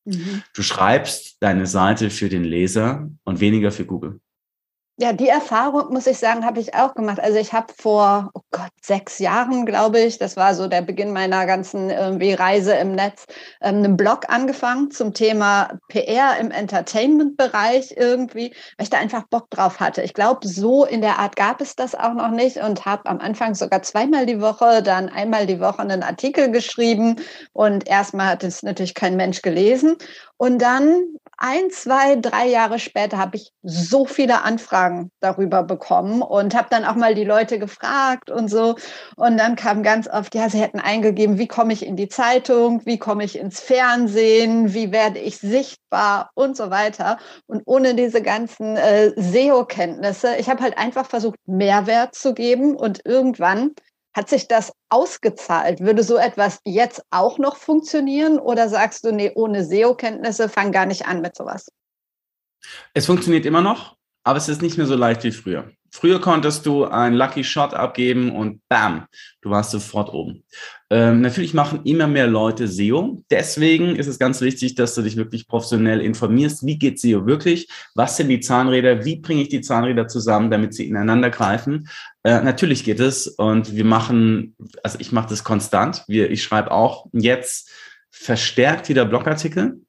[0.06, 0.44] Mhm.
[0.54, 4.20] Du schreibst deine Seite für den Leser und weniger für Google.
[5.02, 7.22] Ja, die Erfahrung, muss ich sagen, habe ich auch gemacht.
[7.22, 11.14] Also ich habe vor, oh Gott, sechs Jahren, glaube ich, das war so der Beginn
[11.14, 13.26] meiner ganzen irgendwie Reise im Netz,
[13.62, 19.50] ähm, einen Blog angefangen zum Thema PR im Entertainment-Bereich irgendwie, weil ich da einfach Bock
[19.52, 20.02] drauf hatte.
[20.02, 23.20] Ich glaube, so in der Art gab es das auch noch nicht und habe am
[23.20, 27.16] Anfang sogar zweimal die Woche, dann einmal die Woche einen Artikel geschrieben
[27.54, 29.96] und erstmal hat es natürlich kein Mensch gelesen.
[30.36, 31.04] Und dann
[31.42, 36.84] ein, zwei, drei Jahre später habe ich so viele Anfragen darüber bekommen und habe dann
[36.84, 38.76] auch mal die Leute gefragt und so.
[39.16, 42.86] Und dann kam ganz oft, ja, sie hätten eingegeben, wie komme ich in die Zeitung,
[42.86, 47.18] wie komme ich ins Fernsehen, wie werde ich sichtbar und so weiter.
[47.48, 53.00] Und ohne diese ganzen äh, SEO-Kenntnisse, ich habe halt einfach versucht, Mehrwert zu geben und
[53.06, 53.72] irgendwann
[54.14, 55.80] hat sich das ausgezahlt?
[55.82, 60.86] Würde so etwas jetzt auch noch funktionieren oder sagst du, nee, ohne SEO-Kenntnisse fang gar
[60.86, 61.68] nicht an mit sowas?
[62.94, 65.72] Es funktioniert immer noch, aber es ist nicht mehr so leicht wie früher.
[65.92, 69.06] Früher konntest du einen Lucky Shot abgeben und bam,
[69.42, 70.44] du warst sofort oben.
[70.92, 73.24] Ähm, natürlich machen immer mehr Leute SEO.
[73.32, 76.66] Deswegen ist es ganz wichtig, dass du dich wirklich professionell informierst.
[76.66, 77.70] Wie geht SEO wirklich?
[77.96, 79.04] Was sind die Zahnräder?
[79.06, 81.90] Wie bringe ich die Zahnräder zusammen, damit sie ineinander greifen?
[82.24, 86.04] Äh, natürlich geht es und wir machen, also ich mache das konstant.
[86.08, 87.72] Wir, ich schreibe auch jetzt
[88.12, 89.82] verstärkt wieder Blogartikel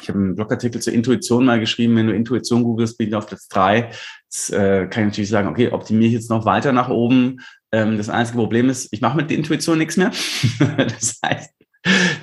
[0.00, 1.96] ich habe einen Blogartikel zur Intuition mal geschrieben.
[1.96, 3.90] Wenn du Intuition googelst, bin ich auf Platz drei.
[4.24, 7.40] Jetzt äh, kann ich natürlich sagen, okay, optimiere ich jetzt noch weiter nach oben.
[7.72, 10.10] Ähm, das einzige Problem ist, ich mache mit der Intuition nichts mehr.
[10.76, 11.50] das heißt,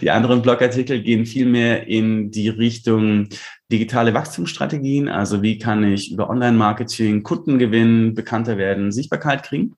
[0.02, 3.30] die anderen Blogartikel gehen viel mehr in die Richtung
[3.72, 5.08] digitale Wachstumsstrategien.
[5.08, 9.76] Also wie kann ich über Online-Marketing Kunden gewinnen, bekannter werden, Sichtbarkeit kriegen.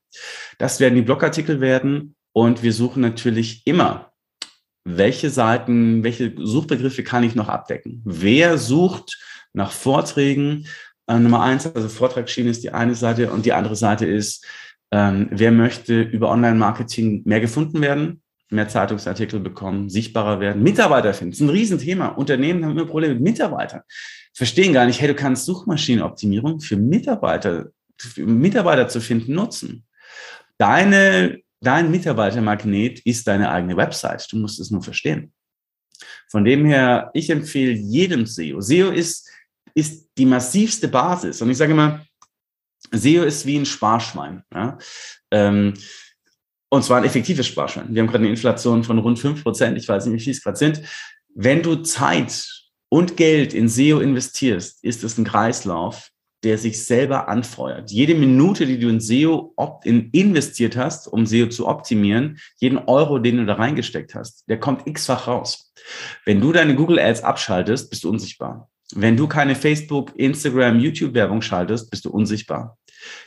[0.58, 2.16] Das werden die Blogartikel werden.
[2.32, 4.13] Und wir suchen natürlich immer
[4.86, 8.02] welche Seiten, welche Suchbegriffe kann ich noch abdecken?
[8.04, 9.18] Wer sucht
[9.54, 10.68] nach Vorträgen?
[11.08, 14.46] Äh, Nummer eins, also Vortragsschiene ist die eine Seite und die andere Seite ist,
[14.92, 21.32] ähm, wer möchte über Online-Marketing mehr gefunden werden, mehr Zeitungsartikel bekommen, sichtbarer werden, Mitarbeiter finden.
[21.32, 22.08] Das ist ein Riesenthema.
[22.10, 23.82] Unternehmen haben immer Probleme mit Mitarbeitern.
[24.34, 27.68] Verstehen gar nicht, hey, du kannst Suchmaschinenoptimierung für Mitarbeiter,
[27.98, 29.86] für Mitarbeiter zu finden, nutzen.
[30.58, 34.32] Deine Dein Mitarbeitermagnet ist deine eigene Website.
[34.32, 35.34] Du musst es nur verstehen.
[36.30, 38.60] Von dem her, ich empfehle jedem SEO.
[38.60, 39.30] SEO ist,
[39.74, 41.42] ist die massivste Basis.
[41.42, 42.06] Und ich sage immer,
[42.92, 44.44] SEO ist wie ein Sparschwein.
[44.54, 44.78] Ja?
[45.32, 45.74] Ähm,
[46.70, 47.94] und zwar ein effektives Sparschwein.
[47.94, 49.78] Wir haben gerade eine Inflation von rund fünf Prozent.
[49.78, 50.82] Ich weiß nicht, wie viel es gerade sind.
[51.34, 52.46] Wenn du Zeit
[52.90, 56.10] und Geld in SEO investierst, ist es ein Kreislauf,
[56.44, 57.92] der sich selber anfeuert.
[57.92, 59.54] Jede Minute, die du in SEO
[59.84, 64.88] investiert hast, um SEO zu optimieren, jeden Euro, den du da reingesteckt hast, der kommt
[64.88, 65.74] x-fach raus.
[66.26, 68.70] Wenn du deine Google Ads abschaltest, bist du unsichtbar.
[68.96, 72.78] Wenn du keine Facebook, Instagram, YouTube-Werbung schaltest, bist du unsichtbar.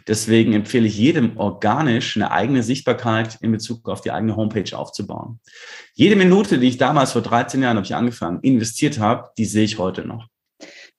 [0.06, 5.40] Deswegen empfehle ich jedem organisch eine eigene Sichtbarkeit in Bezug auf die eigene Homepage aufzubauen.
[5.94, 9.64] Jede Minute, die ich damals vor 13 Jahren habe ich angefangen, investiert habe, die sehe
[9.64, 10.28] ich heute noch.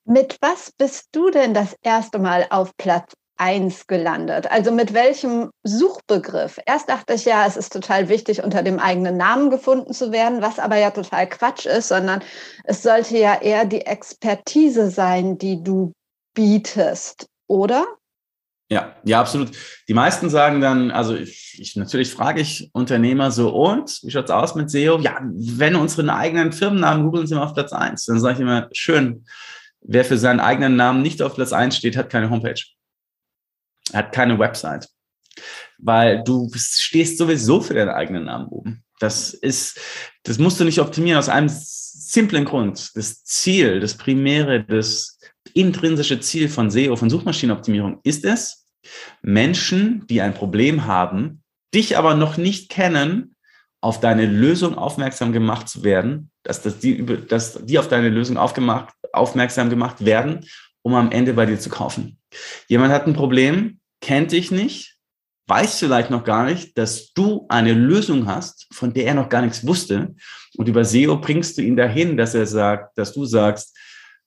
[0.10, 4.50] Mit was bist du denn das erste Mal auf Platz 1 gelandet?
[4.50, 6.60] Also mit welchem Suchbegriff?
[6.66, 10.42] Erst dachte ich ja, es ist total wichtig, unter dem eigenen Namen gefunden zu werden,
[10.42, 12.22] was aber ja total Quatsch ist, sondern
[12.64, 15.92] es sollte ja eher die Expertise sein, die du
[16.34, 17.86] bietest, oder?
[18.70, 19.52] Ja, ja, absolut.
[19.90, 24.32] Die meisten sagen dann, also ich, ich natürlich frage ich Unternehmer so, und wie schaut's
[24.32, 25.00] aus mit SEO?
[25.00, 28.06] Ja, wenn unseren eigenen Firmennamen googeln, sind wir auf Platz 1.
[28.06, 29.26] Dann sage ich immer, schön
[29.82, 32.62] Wer für seinen eigenen Namen nicht auf Platz 1 steht, hat keine Homepage.
[33.94, 34.90] Hat keine Website.
[35.78, 38.84] Weil du stehst sowieso für deinen eigenen Namen oben.
[39.00, 39.80] Das ist,
[40.24, 42.96] das musst du nicht optimieren aus einem simplen Grund.
[42.96, 45.20] Das Ziel, das primäre, das
[45.54, 48.66] intrinsische Ziel von SEO, von Suchmaschinenoptimierung ist es,
[49.22, 53.36] Menschen, die ein Problem haben, dich aber noch nicht kennen,
[53.82, 58.38] auf deine Lösung aufmerksam gemacht zu werden, dass, dass, die, dass die auf deine Lösung
[58.38, 60.46] aufgemacht, aufmerksam gemacht werden,
[60.82, 62.18] um am Ende bei dir zu kaufen.
[62.68, 64.96] Jemand hat ein Problem, kennt dich nicht,
[65.48, 69.42] weiß vielleicht noch gar nicht, dass du eine Lösung hast, von der er noch gar
[69.42, 70.16] nichts wusste.
[70.56, 73.78] Und über SEO bringst du ihn dahin, dass er sagt, dass du sagst,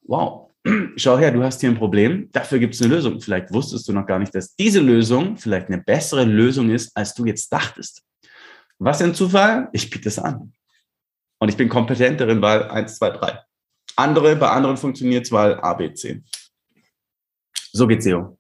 [0.03, 0.51] wow,
[0.97, 3.19] schau her, du hast hier ein Problem, dafür gibt es eine Lösung.
[3.21, 7.15] Vielleicht wusstest du noch gar nicht, dass diese Lösung vielleicht eine bessere Lösung ist, als
[7.15, 8.03] du jetzt dachtest.
[8.79, 9.69] Was ein Zufall?
[9.73, 10.53] Ich biete es an.
[11.41, 13.41] Und ich bin kompetent darin, weil 1, 2, 3.
[13.97, 16.23] Andere, bei anderen funktioniert es, weil A, B, C.
[17.73, 18.37] So geht's SEO.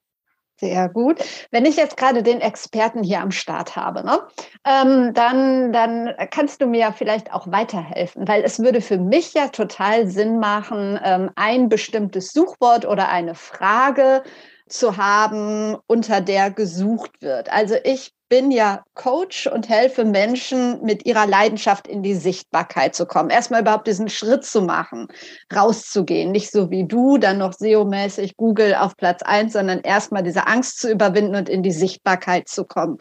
[0.60, 1.18] Sehr gut.
[1.50, 4.20] Wenn ich jetzt gerade den Experten hier am Start habe, ne,
[4.66, 9.48] ähm, dann, dann kannst du mir vielleicht auch weiterhelfen, weil es würde für mich ja
[9.48, 14.22] total Sinn machen, ähm, ein bestimmtes Suchwort oder eine Frage
[14.68, 17.50] zu haben, unter der gesucht wird.
[17.50, 23.04] Also ich bin ja Coach und helfe Menschen, mit ihrer Leidenschaft in die Sichtbarkeit zu
[23.04, 23.28] kommen.
[23.28, 25.08] Erstmal überhaupt diesen Schritt zu machen,
[25.54, 26.30] rauszugehen.
[26.30, 30.78] Nicht so wie du, dann noch SEO-mäßig Google auf Platz eins, sondern erstmal diese Angst
[30.78, 32.98] zu überwinden und in die Sichtbarkeit zu kommen.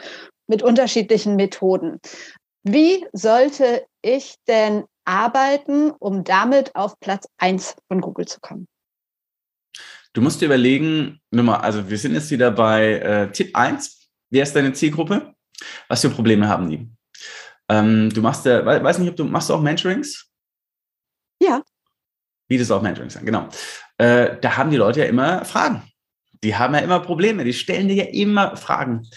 [0.47, 1.99] Mit unterschiedlichen Methoden.
[2.63, 8.67] Wie sollte ich denn arbeiten, um damit auf Platz eins von Google zu kommen?
[10.13, 13.98] Du musst dir überlegen, also wir sind jetzt wieder bei äh, Tipp 1,
[14.29, 15.33] Wer ist deine Zielgruppe?
[15.87, 16.87] Was für Probleme haben die?
[17.67, 20.29] Ähm, du machst ja, weiß nicht, ob du machst du auch Mentorings?
[21.41, 21.63] Ja.
[22.47, 23.49] Bietest auch Mentorings an, genau.
[23.97, 25.83] Äh, da haben die Leute ja immer Fragen.
[26.43, 27.43] Die haben ja immer Probleme.
[27.43, 29.07] Die stellen dir ja immer Fragen.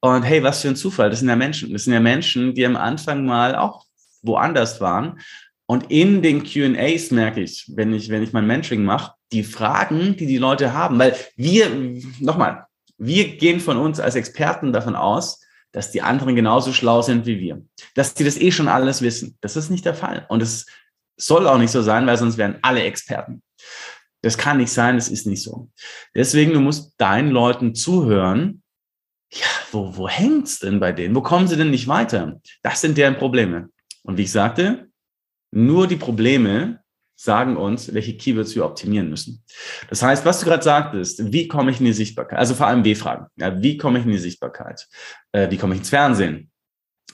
[0.00, 1.10] Und hey, was für ein Zufall.
[1.10, 1.72] Das sind ja Menschen.
[1.72, 3.86] Das sind ja Menschen, die am Anfang mal auch
[4.22, 5.20] woanders waren.
[5.66, 10.16] Und in den QAs merke ich, wenn ich, wenn ich mein Mentoring mache, die Fragen,
[10.16, 11.68] die die Leute haben, weil wir,
[12.20, 12.65] nochmal,
[12.98, 15.40] wir gehen von uns als Experten davon aus,
[15.72, 17.62] dass die anderen genauso schlau sind wie wir.
[17.94, 19.36] Dass die das eh schon alles wissen.
[19.40, 20.24] Das ist nicht der Fall.
[20.28, 20.66] Und es
[21.16, 23.42] soll auch nicht so sein, weil sonst wären alle Experten.
[24.22, 25.70] Das kann nicht sein, das ist nicht so.
[26.14, 28.62] Deswegen, du musst deinen Leuten zuhören.
[29.32, 31.14] Ja, wo, wo hängt's denn bei denen?
[31.14, 32.40] Wo kommen sie denn nicht weiter?
[32.62, 33.68] Das sind deren Probleme.
[34.02, 34.88] Und wie ich sagte,
[35.50, 36.80] nur die Probleme
[37.16, 39.42] sagen uns, welche Keywords wir optimieren müssen.
[39.88, 42.38] Das heißt, was du gerade sagtest, wie komme ich in die Sichtbarkeit?
[42.38, 43.26] Also vor allem W-Fragen.
[43.36, 44.86] Ja, wie komme ich in die Sichtbarkeit?
[45.32, 46.50] Äh, wie komme ich ins Fernsehen?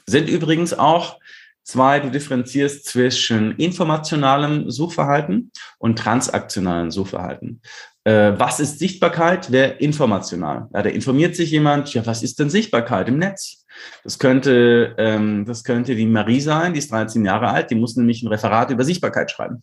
[0.07, 1.19] Sind übrigens auch
[1.63, 7.63] zwei, du differenzierst zwischen informationalem Suchverhalten und transaktionalem Suchverhalten.
[8.05, 9.53] Äh, was ist Sichtbarkeit?
[9.53, 10.69] Wer informational?
[10.75, 13.62] Ja, da informiert sich jemand, ja, was ist denn Sichtbarkeit im Netz?
[14.05, 17.97] Das könnte, ähm, das könnte die Marie sein, die ist 13 Jahre alt, die muss
[17.97, 19.63] nämlich ein Referat über Sichtbarkeit schreiben.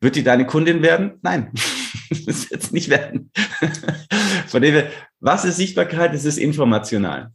[0.00, 1.18] Wird die deine Kundin werden?
[1.22, 1.50] Nein,
[2.10, 3.30] das wird es nicht werden.
[4.46, 6.14] Von dem her, was ist Sichtbarkeit?
[6.14, 7.32] Es ist informational.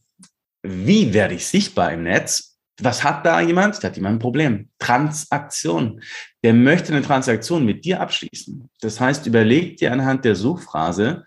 [0.63, 2.57] Wie werde ich sichtbar im Netz?
[2.79, 3.83] Was hat da jemand?
[3.83, 4.69] Da hat jemand ein Problem.
[4.77, 6.01] Transaktion.
[6.43, 8.69] Der möchte eine Transaktion mit dir abschließen.
[8.81, 11.25] Das heißt, überleg dir anhand der Suchphrase,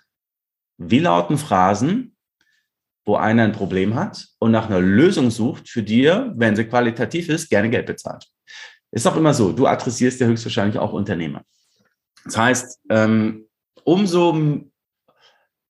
[0.79, 2.16] wie lauten Phrasen,
[3.05, 6.65] wo einer ein Problem hat und nach einer Lösung sucht, für die er, wenn sie
[6.65, 8.27] qualitativ ist, gerne Geld bezahlt.
[8.93, 11.43] Ist auch immer so, du adressierst ja höchstwahrscheinlich auch Unternehmer.
[12.25, 13.47] Das heißt, ähm,
[13.85, 14.63] umso,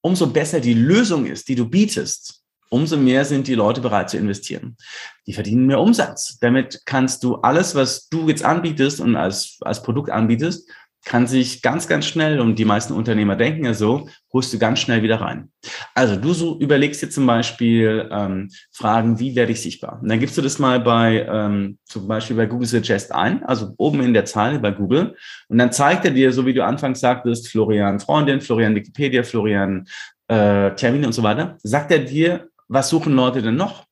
[0.01, 4.16] umso besser die Lösung ist, die du bietest, umso mehr sind die Leute bereit zu
[4.16, 4.77] investieren.
[5.27, 6.38] Die verdienen mehr Umsatz.
[6.40, 10.71] Damit kannst du alles, was du jetzt anbietest und als, als Produkt anbietest,
[11.05, 14.81] kann sich ganz, ganz schnell, und die meisten Unternehmer denken ja so, holst du ganz
[14.81, 15.51] schnell wieder rein.
[15.95, 20.01] Also du so überlegst dir zum Beispiel ähm, Fragen, wie werde ich sichtbar?
[20.03, 23.75] Und dann gibst du das mal bei ähm, zum Beispiel bei Google Suggest ein, also
[23.79, 25.17] oben in der Zeile bei Google.
[25.49, 29.87] Und dann zeigt er dir, so wie du anfangs sagtest, Florian Freundin, Florian Wikipedia, Florian
[30.29, 33.87] äh, Termine und so weiter, sagt er dir, was suchen Leute denn noch?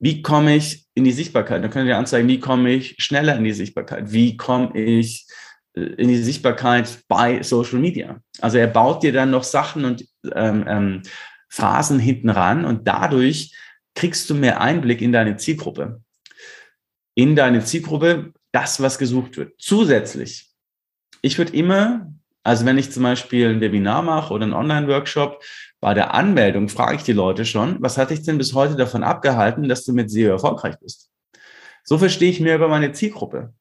[0.00, 1.62] Wie komme ich in die Sichtbarkeit?
[1.62, 4.12] Dann können wir anzeigen, wie komme ich schneller in die Sichtbarkeit?
[4.12, 5.26] Wie komme ich
[5.74, 8.20] in die Sichtbarkeit bei Social Media.
[8.40, 11.02] Also er baut dir dann noch Sachen und ähm, ähm,
[11.48, 13.54] Phasen hinten ran und dadurch
[13.94, 16.00] kriegst du mehr Einblick in deine Zielgruppe.
[17.14, 19.54] In deine Zielgruppe, das, was gesucht wird.
[19.58, 20.50] Zusätzlich,
[21.22, 22.12] ich würde immer,
[22.44, 25.42] also wenn ich zum Beispiel ein Webinar mache oder einen Online-Workshop,
[25.80, 29.02] bei der Anmeldung frage ich die Leute schon, was hat dich denn bis heute davon
[29.02, 31.10] abgehalten, dass du mit SEO erfolgreich bist?
[31.82, 33.52] So verstehe ich mehr über meine Zielgruppe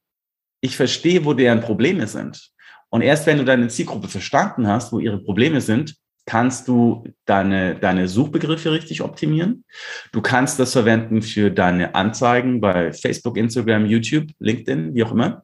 [0.63, 2.51] ich verstehe, wo deren Probleme sind.
[2.89, 5.95] Und erst wenn du deine Zielgruppe verstanden hast, wo ihre Probleme sind,
[6.25, 9.65] kannst du deine, deine Suchbegriffe richtig optimieren.
[10.13, 15.43] Du kannst das verwenden für deine Anzeigen bei Facebook, Instagram, YouTube, LinkedIn, wie auch immer.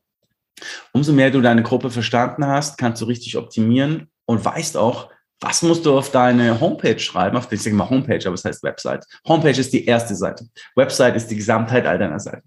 [0.94, 5.10] Umso mehr du deine Gruppe verstanden hast, kannst du richtig optimieren und weißt auch,
[5.42, 7.38] was musst du auf deine Homepage schreiben?
[7.38, 9.06] Auf, ich sage mal Homepage, aber es heißt Website.
[9.28, 10.46] Homepage ist die erste Seite.
[10.76, 12.44] Website ist die Gesamtheit all deiner Seiten.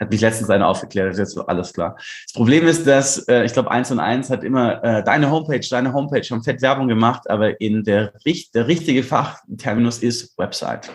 [0.00, 1.96] Hat mich letztens einer aufgeklärt, ist jetzt alles klar.
[1.96, 5.60] Das Problem ist, dass äh, ich glaube, eins und eins hat immer äh, deine Homepage,
[5.68, 8.12] deine Homepage schon fett Werbung gemacht, aber in der,
[8.54, 10.90] der richtige Fachterminus ist Website.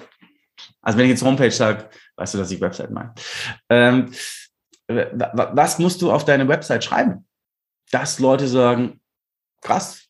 [0.82, 3.14] Also wenn ich jetzt Homepage sage, weißt du, dass ich Website meine.
[3.70, 4.12] Ähm,
[4.88, 7.28] was musst du auf deine Website schreiben?
[7.92, 9.00] Dass Leute sagen,
[9.62, 10.09] Krass.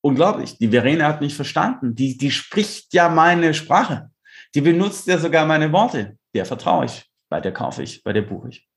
[0.00, 0.58] Unglaublich.
[0.58, 1.94] Die Verena hat mich verstanden.
[1.94, 4.10] Die, die spricht ja meine Sprache.
[4.54, 6.16] Die benutzt ja sogar meine Worte.
[6.34, 7.04] Der vertraue ich.
[7.28, 8.68] Bei der kaufe ich, bei der buche ich.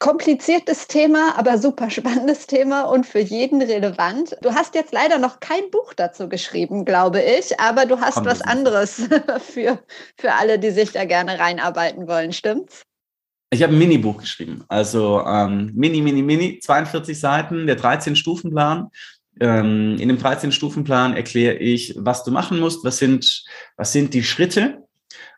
[0.00, 4.36] Kompliziertes Thema, aber super spannendes Thema und für jeden relevant.
[4.42, 8.26] Du hast jetzt leider noch kein Buch dazu geschrieben, glaube ich, aber du hast Kommt
[8.26, 9.08] was anderes
[9.40, 9.78] für,
[10.18, 12.82] für alle, die sich da gerne reinarbeiten wollen, stimmt's?
[13.50, 18.90] Ich habe ein Mini-Buch geschrieben, also ähm, Mini, Mini, Mini, 42 Seiten, der 13-Stufen-Plan.
[19.40, 23.44] Ähm, in dem 13-Stufen-Plan erkläre ich, was du machen musst, was sind,
[23.76, 24.84] was sind die Schritte,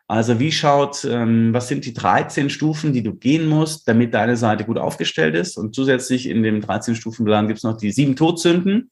[0.09, 4.37] also wie schaut, ähm, was sind die 13 Stufen, die du gehen musst, damit deine
[4.37, 5.57] Seite gut aufgestellt ist?
[5.57, 8.89] Und zusätzlich in dem 13-Stufen-Plan gibt es noch die sieben Todsünden.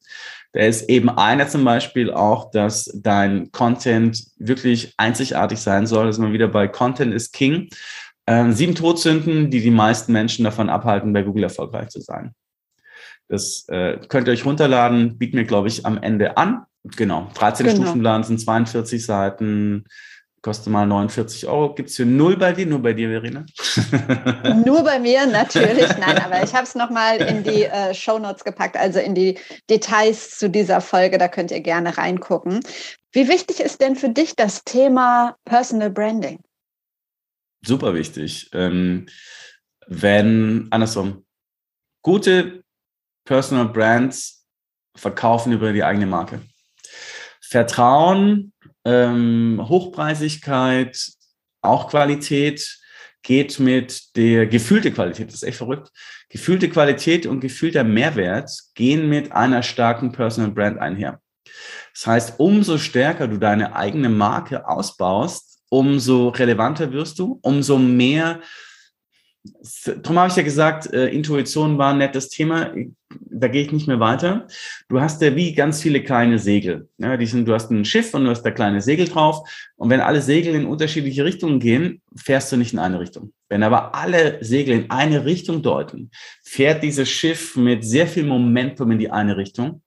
[0.51, 6.07] Da ist eben einer zum Beispiel auch, dass dein Content wirklich einzigartig sein soll.
[6.07, 7.69] Das ist mal wieder bei Content is King.
[8.27, 12.33] Ähm, sieben Todsünden, die die meisten Menschen davon abhalten, bei Google erfolgreich zu sein.
[13.27, 16.65] Das äh, könnt ihr euch runterladen, bieten wir, glaube ich, am Ende an.
[16.83, 17.81] Genau, 13 genau.
[17.81, 19.85] Stufenplan sind 42 Seiten
[20.45, 21.73] kostet mal 49 Euro.
[21.73, 22.67] Gibt es für null bei dir?
[22.67, 23.47] Nur bei dir, Verena?
[24.63, 25.89] Nur bei mir, natürlich.
[25.97, 29.39] Nein, aber ich habe es nochmal in die äh, Show Notes gepackt, also in die
[29.71, 31.17] Details zu dieser Folge.
[31.17, 32.59] Da könnt ihr gerne reingucken.
[33.11, 36.39] Wie wichtig ist denn für dich das Thema Personal Branding?
[37.65, 38.51] Super wichtig.
[38.53, 39.07] Ähm,
[39.87, 41.25] wenn, andersrum,
[42.03, 42.63] gute
[43.25, 44.45] Personal Brands
[44.95, 46.41] verkaufen über die eigene Marke.
[47.41, 48.53] Vertrauen
[48.85, 50.97] ähm, Hochpreisigkeit,
[51.61, 52.79] auch Qualität
[53.23, 55.89] geht mit der gefühlte Qualität, das ist echt verrückt.
[56.29, 61.19] Gefühlte Qualität und gefühlter Mehrwert gehen mit einer starken Personal Brand einher.
[61.93, 68.41] Das heißt, umso stärker du deine eigene Marke ausbaust, umso relevanter wirst du, umso mehr
[69.85, 72.73] Darum habe ich ja gesagt, äh, Intuition war ein nettes Thema.
[73.09, 74.47] Da gehe ich nicht mehr weiter.
[74.89, 76.89] Du hast ja wie ganz viele kleine Segel.
[76.97, 79.47] Ja, die sind, du hast ein Schiff und du hast da kleine Segel drauf.
[79.75, 83.33] Und wenn alle Segel in unterschiedliche Richtungen gehen, fährst du nicht in eine Richtung.
[83.49, 86.09] Wenn aber alle Segel in eine Richtung deuten,
[86.43, 89.81] fährt dieses Schiff mit sehr viel Momentum in die eine Richtung.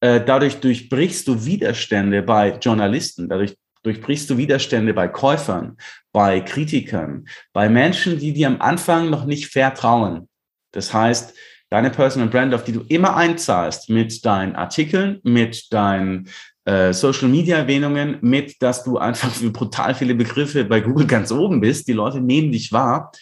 [0.00, 3.28] Äh, dadurch durchbrichst du Widerstände bei Journalisten.
[3.28, 5.76] Dadurch durchbrichst du Widerstände bei Käufern,
[6.12, 10.28] bei Kritikern, bei Menschen, die dir am Anfang noch nicht vertrauen.
[10.72, 11.34] Das heißt,
[11.70, 16.28] deine Personal Brand, auf die du immer einzahlst mit deinen Artikeln, mit deinen
[16.64, 21.32] äh, Social Media Erwähnungen, mit, dass du einfach für brutal viele Begriffe bei Google ganz
[21.32, 21.88] oben bist.
[21.88, 23.12] Die Leute nehmen dich wahr,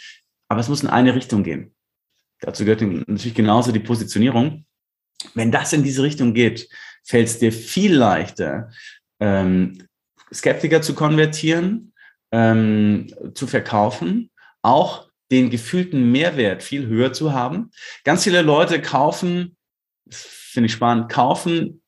[0.48, 1.74] aber es muss in eine Richtung gehen.
[2.40, 4.64] Dazu gehört natürlich genauso die Positionierung.
[5.34, 6.68] Wenn das in diese Richtung geht,
[7.04, 8.70] fällt es dir viel leichter,
[9.20, 9.86] ähm,
[10.32, 11.92] Skeptiker zu konvertieren,
[12.32, 14.30] ähm, zu verkaufen,
[14.62, 17.70] auch den gefühlten Mehrwert viel höher zu haben.
[18.04, 19.56] Ganz viele Leute kaufen,
[20.10, 21.82] finde ich spannend, kaufen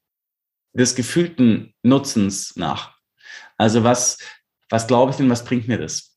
[0.73, 2.97] des gefühlten Nutzens nach.
[3.59, 4.19] Also was,
[4.71, 6.17] was glaube ich denn, was bringt mir das?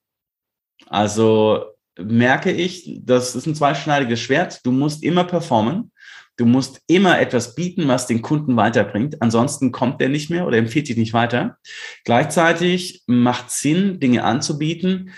[0.87, 4.65] Also merke ich, das ist ein zweischneidiges Schwert.
[4.65, 5.91] Du musst immer performen.
[6.37, 9.21] Du musst immer etwas bieten, was den Kunden weiterbringt.
[9.21, 11.57] Ansonsten kommt der nicht mehr oder empfiehlt dich nicht weiter.
[12.03, 15.11] Gleichzeitig macht Sinn, Dinge anzubieten,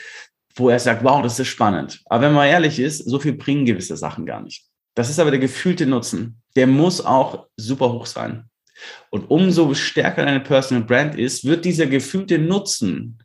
[0.55, 2.01] wo er sagt, wow, das ist spannend.
[2.05, 4.65] Aber wenn man ehrlich ist, so viel bringen gewisse Sachen gar nicht.
[4.95, 6.41] Das ist aber der gefühlte Nutzen.
[6.55, 8.49] Der muss auch super hoch sein.
[9.09, 13.19] Und umso stärker deine Personal Brand ist, wird dieser gefühlte Nutzen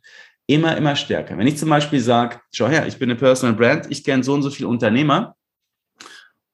[0.47, 1.37] immer, immer stärker.
[1.37, 4.33] Wenn ich zum Beispiel sage, schau her, ich bin eine Personal Brand, ich kenne so
[4.33, 5.35] und so viele Unternehmer,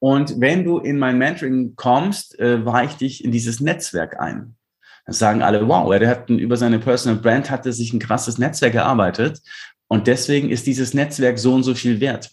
[0.00, 4.56] und wenn du in mein Mentoring kommst, äh, weiche ich dich in dieses Netzwerk ein.
[5.04, 8.74] Dann sagen alle, wow, der hat über seine Personal Brand hatte sich ein krasses Netzwerk
[8.74, 9.40] erarbeitet
[9.88, 12.30] und deswegen ist dieses Netzwerk so und so viel wert.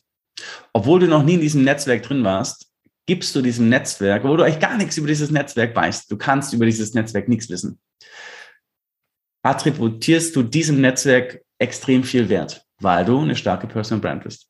[0.74, 2.72] Obwohl du noch nie in diesem Netzwerk drin warst,
[3.05, 6.53] gibst du diesem Netzwerk, wo du eigentlich gar nichts über dieses Netzwerk weißt, du kannst
[6.53, 7.80] über dieses Netzwerk nichts wissen,
[9.43, 14.49] attributierst du diesem Netzwerk extrem viel Wert, weil du eine starke Personal Brand bist.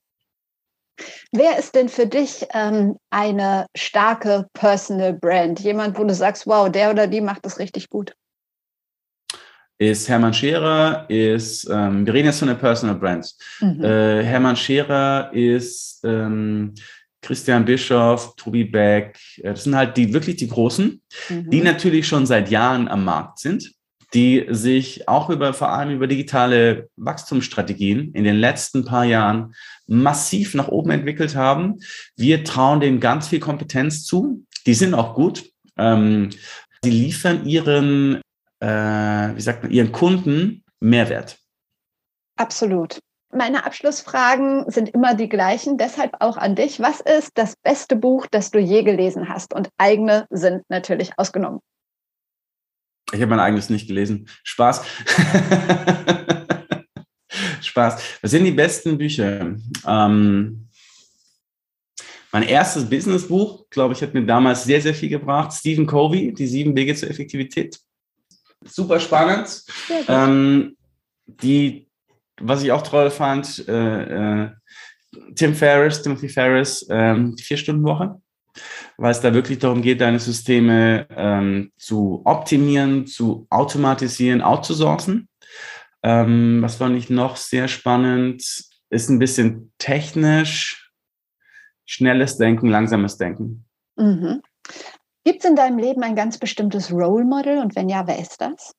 [1.31, 5.59] Wer ist denn für dich ähm, eine starke Personal Brand?
[5.59, 8.13] Jemand, wo du sagst, wow, der oder die macht das richtig gut.
[9.79, 13.31] Ist Hermann Scherer, ist, ähm, wir reden jetzt von der Personal Brand.
[13.59, 13.83] Mhm.
[13.83, 16.73] Äh, Hermann Scherer ist ähm,
[17.21, 21.49] Christian Bischoff, Tobi Beck, äh, das sind halt die wirklich die Großen, mhm.
[21.51, 23.71] die natürlich schon seit Jahren am Markt sind
[24.13, 29.53] die sich auch über, vor allem über digitale Wachstumsstrategien in den letzten paar Jahren
[29.87, 31.79] massiv nach oben entwickelt haben.
[32.15, 34.45] Wir trauen denen ganz viel Kompetenz zu.
[34.65, 35.49] Die sind auch gut.
[35.77, 36.29] Ähm,
[36.83, 38.21] die liefern ihren,
[38.59, 41.37] äh, wie sagt man, ihren Kunden Mehrwert.
[42.37, 42.99] Absolut.
[43.33, 46.79] Meine Abschlussfragen sind immer die gleichen, deshalb auch an dich.
[46.79, 49.53] Was ist das beste Buch, das du je gelesen hast?
[49.53, 51.59] Und eigene sind natürlich ausgenommen.
[53.11, 54.27] Ich habe mein eigenes nicht gelesen.
[54.43, 54.85] Spaß.
[57.77, 58.19] Spaß.
[58.21, 59.55] Was sind die besten Bücher?
[59.85, 60.67] Ähm,
[62.31, 65.53] mein erstes Businessbuch, glaube ich, hat mir damals sehr, sehr viel gebracht.
[65.53, 67.79] Stephen Covey, Die sieben Wege zur Effektivität.
[68.65, 69.63] Super spannend.
[70.07, 70.75] Ähm,
[71.25, 71.87] die,
[72.41, 74.49] was ich auch toll fand, äh, äh,
[75.35, 78.19] Tim Ferriss, Timothy Ferriss, ähm, die Vier-Stunden-Woche,
[78.97, 85.29] weil es da wirklich darum geht, deine Systeme ähm, zu optimieren, zu automatisieren, outzusourcen.
[86.07, 88.41] Ähm, was fand ich noch sehr spannend?
[88.89, 90.89] Ist ein bisschen technisch,
[91.85, 93.65] schnelles Denken, langsames Denken.
[93.97, 94.41] Mhm.
[95.25, 98.39] Gibt es in deinem Leben ein ganz bestimmtes Role Model und wenn ja, wer ist
[98.39, 98.73] das?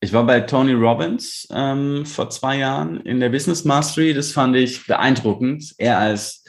[0.00, 4.12] Ich war bei Tony Robbins ähm, vor zwei Jahren in der Business Mastery.
[4.12, 5.72] Das fand ich beeindruckend.
[5.78, 6.42] Er als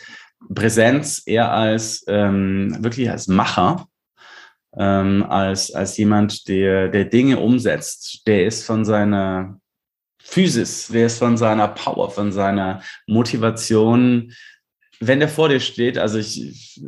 [0.52, 3.88] Präsenz, er als ähm, wirklich als Macher,
[4.78, 8.28] ähm, als, als jemand, der, der Dinge umsetzt.
[8.28, 9.60] Der ist von seiner
[10.22, 14.34] Physis, der ist von seiner Power, von seiner Motivation
[15.00, 16.82] wenn der vor dir steht, also ich,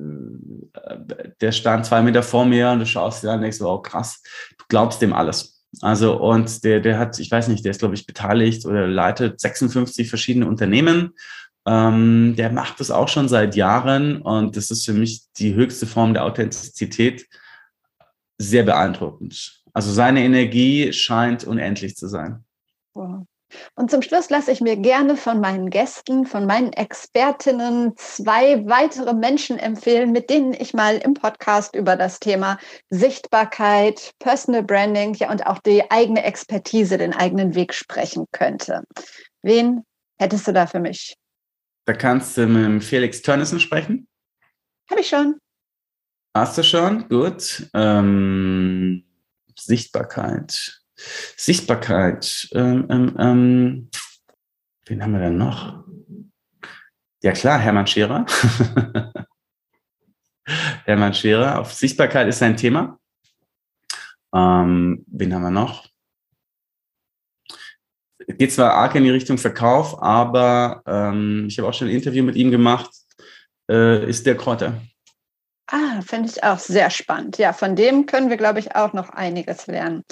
[1.41, 4.21] der stand zwei Meter vor mir und du schaust dir an und denkst, oh krass,
[4.57, 5.63] du glaubst dem alles.
[5.81, 9.39] Also und der, der hat, ich weiß nicht, der ist, glaube ich, beteiligt oder leitet
[9.39, 11.11] 56 verschiedene Unternehmen.
[11.67, 15.85] Ähm, der macht das auch schon seit Jahren und das ist für mich die höchste
[15.85, 17.27] Form der Authentizität.
[18.39, 19.61] Sehr beeindruckend.
[19.73, 22.43] Also seine Energie scheint unendlich zu sein.
[22.93, 23.25] Wow.
[23.75, 29.13] Und zum Schluss lasse ich mir gerne von meinen Gästen, von meinen Expertinnen zwei weitere
[29.13, 32.59] Menschen empfehlen, mit denen ich mal im Podcast über das Thema
[32.89, 38.83] Sichtbarkeit, Personal Branding ja, und auch die eigene Expertise, den eigenen Weg sprechen könnte.
[39.41, 39.83] Wen
[40.19, 41.15] hättest du da für mich?
[41.85, 44.07] Da kannst du mit Felix Tönnissen sprechen.
[44.89, 45.39] Habe ich schon.
[46.33, 47.09] Hast du schon?
[47.09, 47.67] Gut.
[47.73, 49.03] Ähm,
[49.57, 50.81] Sichtbarkeit.
[50.95, 52.47] Sichtbarkeit.
[52.53, 53.89] Ähm, ähm, ähm,
[54.85, 55.83] wen haben wir denn noch?
[57.21, 58.25] Ja klar, Hermann Scherer.
[60.85, 61.59] Hermann Scherer.
[61.59, 62.99] Auf Sichtbarkeit ist sein Thema.
[64.33, 65.89] Ähm, wen haben wir noch?
[68.27, 72.23] Geht zwar arg in die Richtung Verkauf, aber ähm, ich habe auch schon ein Interview
[72.23, 72.91] mit ihm gemacht.
[73.69, 74.79] Äh, ist der Kräuter.
[75.71, 77.37] Ah, finde ich auch sehr spannend.
[77.37, 80.03] Ja, von dem können wir, glaube ich, auch noch einiges lernen.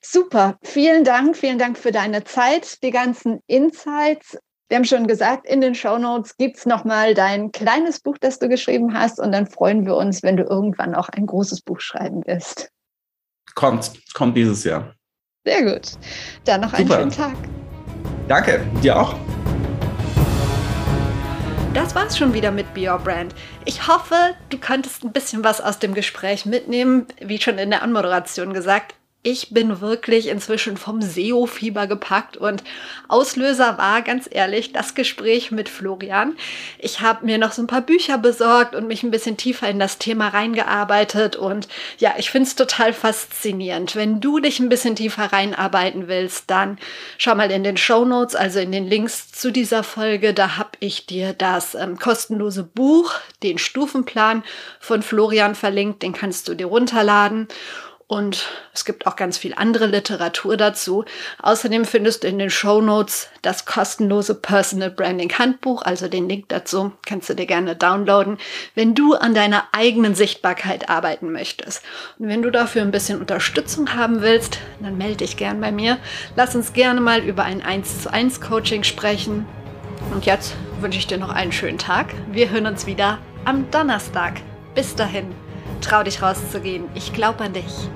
[0.00, 4.38] Super, vielen Dank, vielen Dank für deine Zeit, die ganzen Insights.
[4.68, 8.38] Wir haben schon gesagt, in den Show Notes gibt es nochmal dein kleines Buch, das
[8.38, 9.18] du geschrieben hast.
[9.18, 12.70] Und dann freuen wir uns, wenn du irgendwann auch ein großes Buch schreiben wirst.
[13.54, 14.94] Kommt, kommt dieses Jahr.
[15.44, 15.90] Sehr gut.
[16.44, 17.00] Dann noch einen Super.
[17.00, 17.36] schönen Tag.
[18.28, 19.14] Danke, dir auch.
[21.74, 23.34] Das war's schon wieder mit Be Your Brand.
[23.64, 27.06] Ich hoffe, du konntest ein bisschen was aus dem Gespräch mitnehmen.
[27.18, 28.94] Wie schon in der Anmoderation gesagt,
[29.24, 32.64] ich bin wirklich inzwischen vom SEO-Fieber gepackt und
[33.06, 36.36] Auslöser war ganz ehrlich das Gespräch mit Florian.
[36.78, 39.78] Ich habe mir noch so ein paar Bücher besorgt und mich ein bisschen tiefer in
[39.78, 41.68] das Thema reingearbeitet und
[41.98, 43.94] ja, ich finde es total faszinierend.
[43.94, 46.78] Wenn du dich ein bisschen tiefer reinarbeiten willst, dann
[47.16, 50.34] schau mal in den Show Notes, also in den Links zu dieser Folge.
[50.34, 53.14] Da habe ich dir das ähm, kostenlose Buch,
[53.44, 54.42] den Stufenplan
[54.80, 56.02] von Florian verlinkt.
[56.02, 57.46] Den kannst du dir runterladen.
[58.06, 61.04] Und es gibt auch ganz viel andere Literatur dazu.
[61.40, 66.48] Außerdem findest du in den Show Notes das kostenlose Personal Branding Handbuch, also den Link
[66.48, 68.38] dazu kannst du dir gerne downloaden,
[68.74, 71.82] wenn du an deiner eigenen Sichtbarkeit arbeiten möchtest.
[72.18, 75.98] Und wenn du dafür ein bisschen Unterstützung haben willst, dann melde dich gern bei mir.
[76.36, 79.46] Lass uns gerne mal über ein 1 zu 1 Coaching sprechen.
[80.12, 82.14] Und jetzt wünsche ich dir noch einen schönen Tag.
[82.30, 84.40] Wir hören uns wieder am Donnerstag.
[84.74, 85.26] Bis dahin,
[85.82, 86.84] trau dich rauszugehen.
[86.94, 87.88] Ich glaube an dich.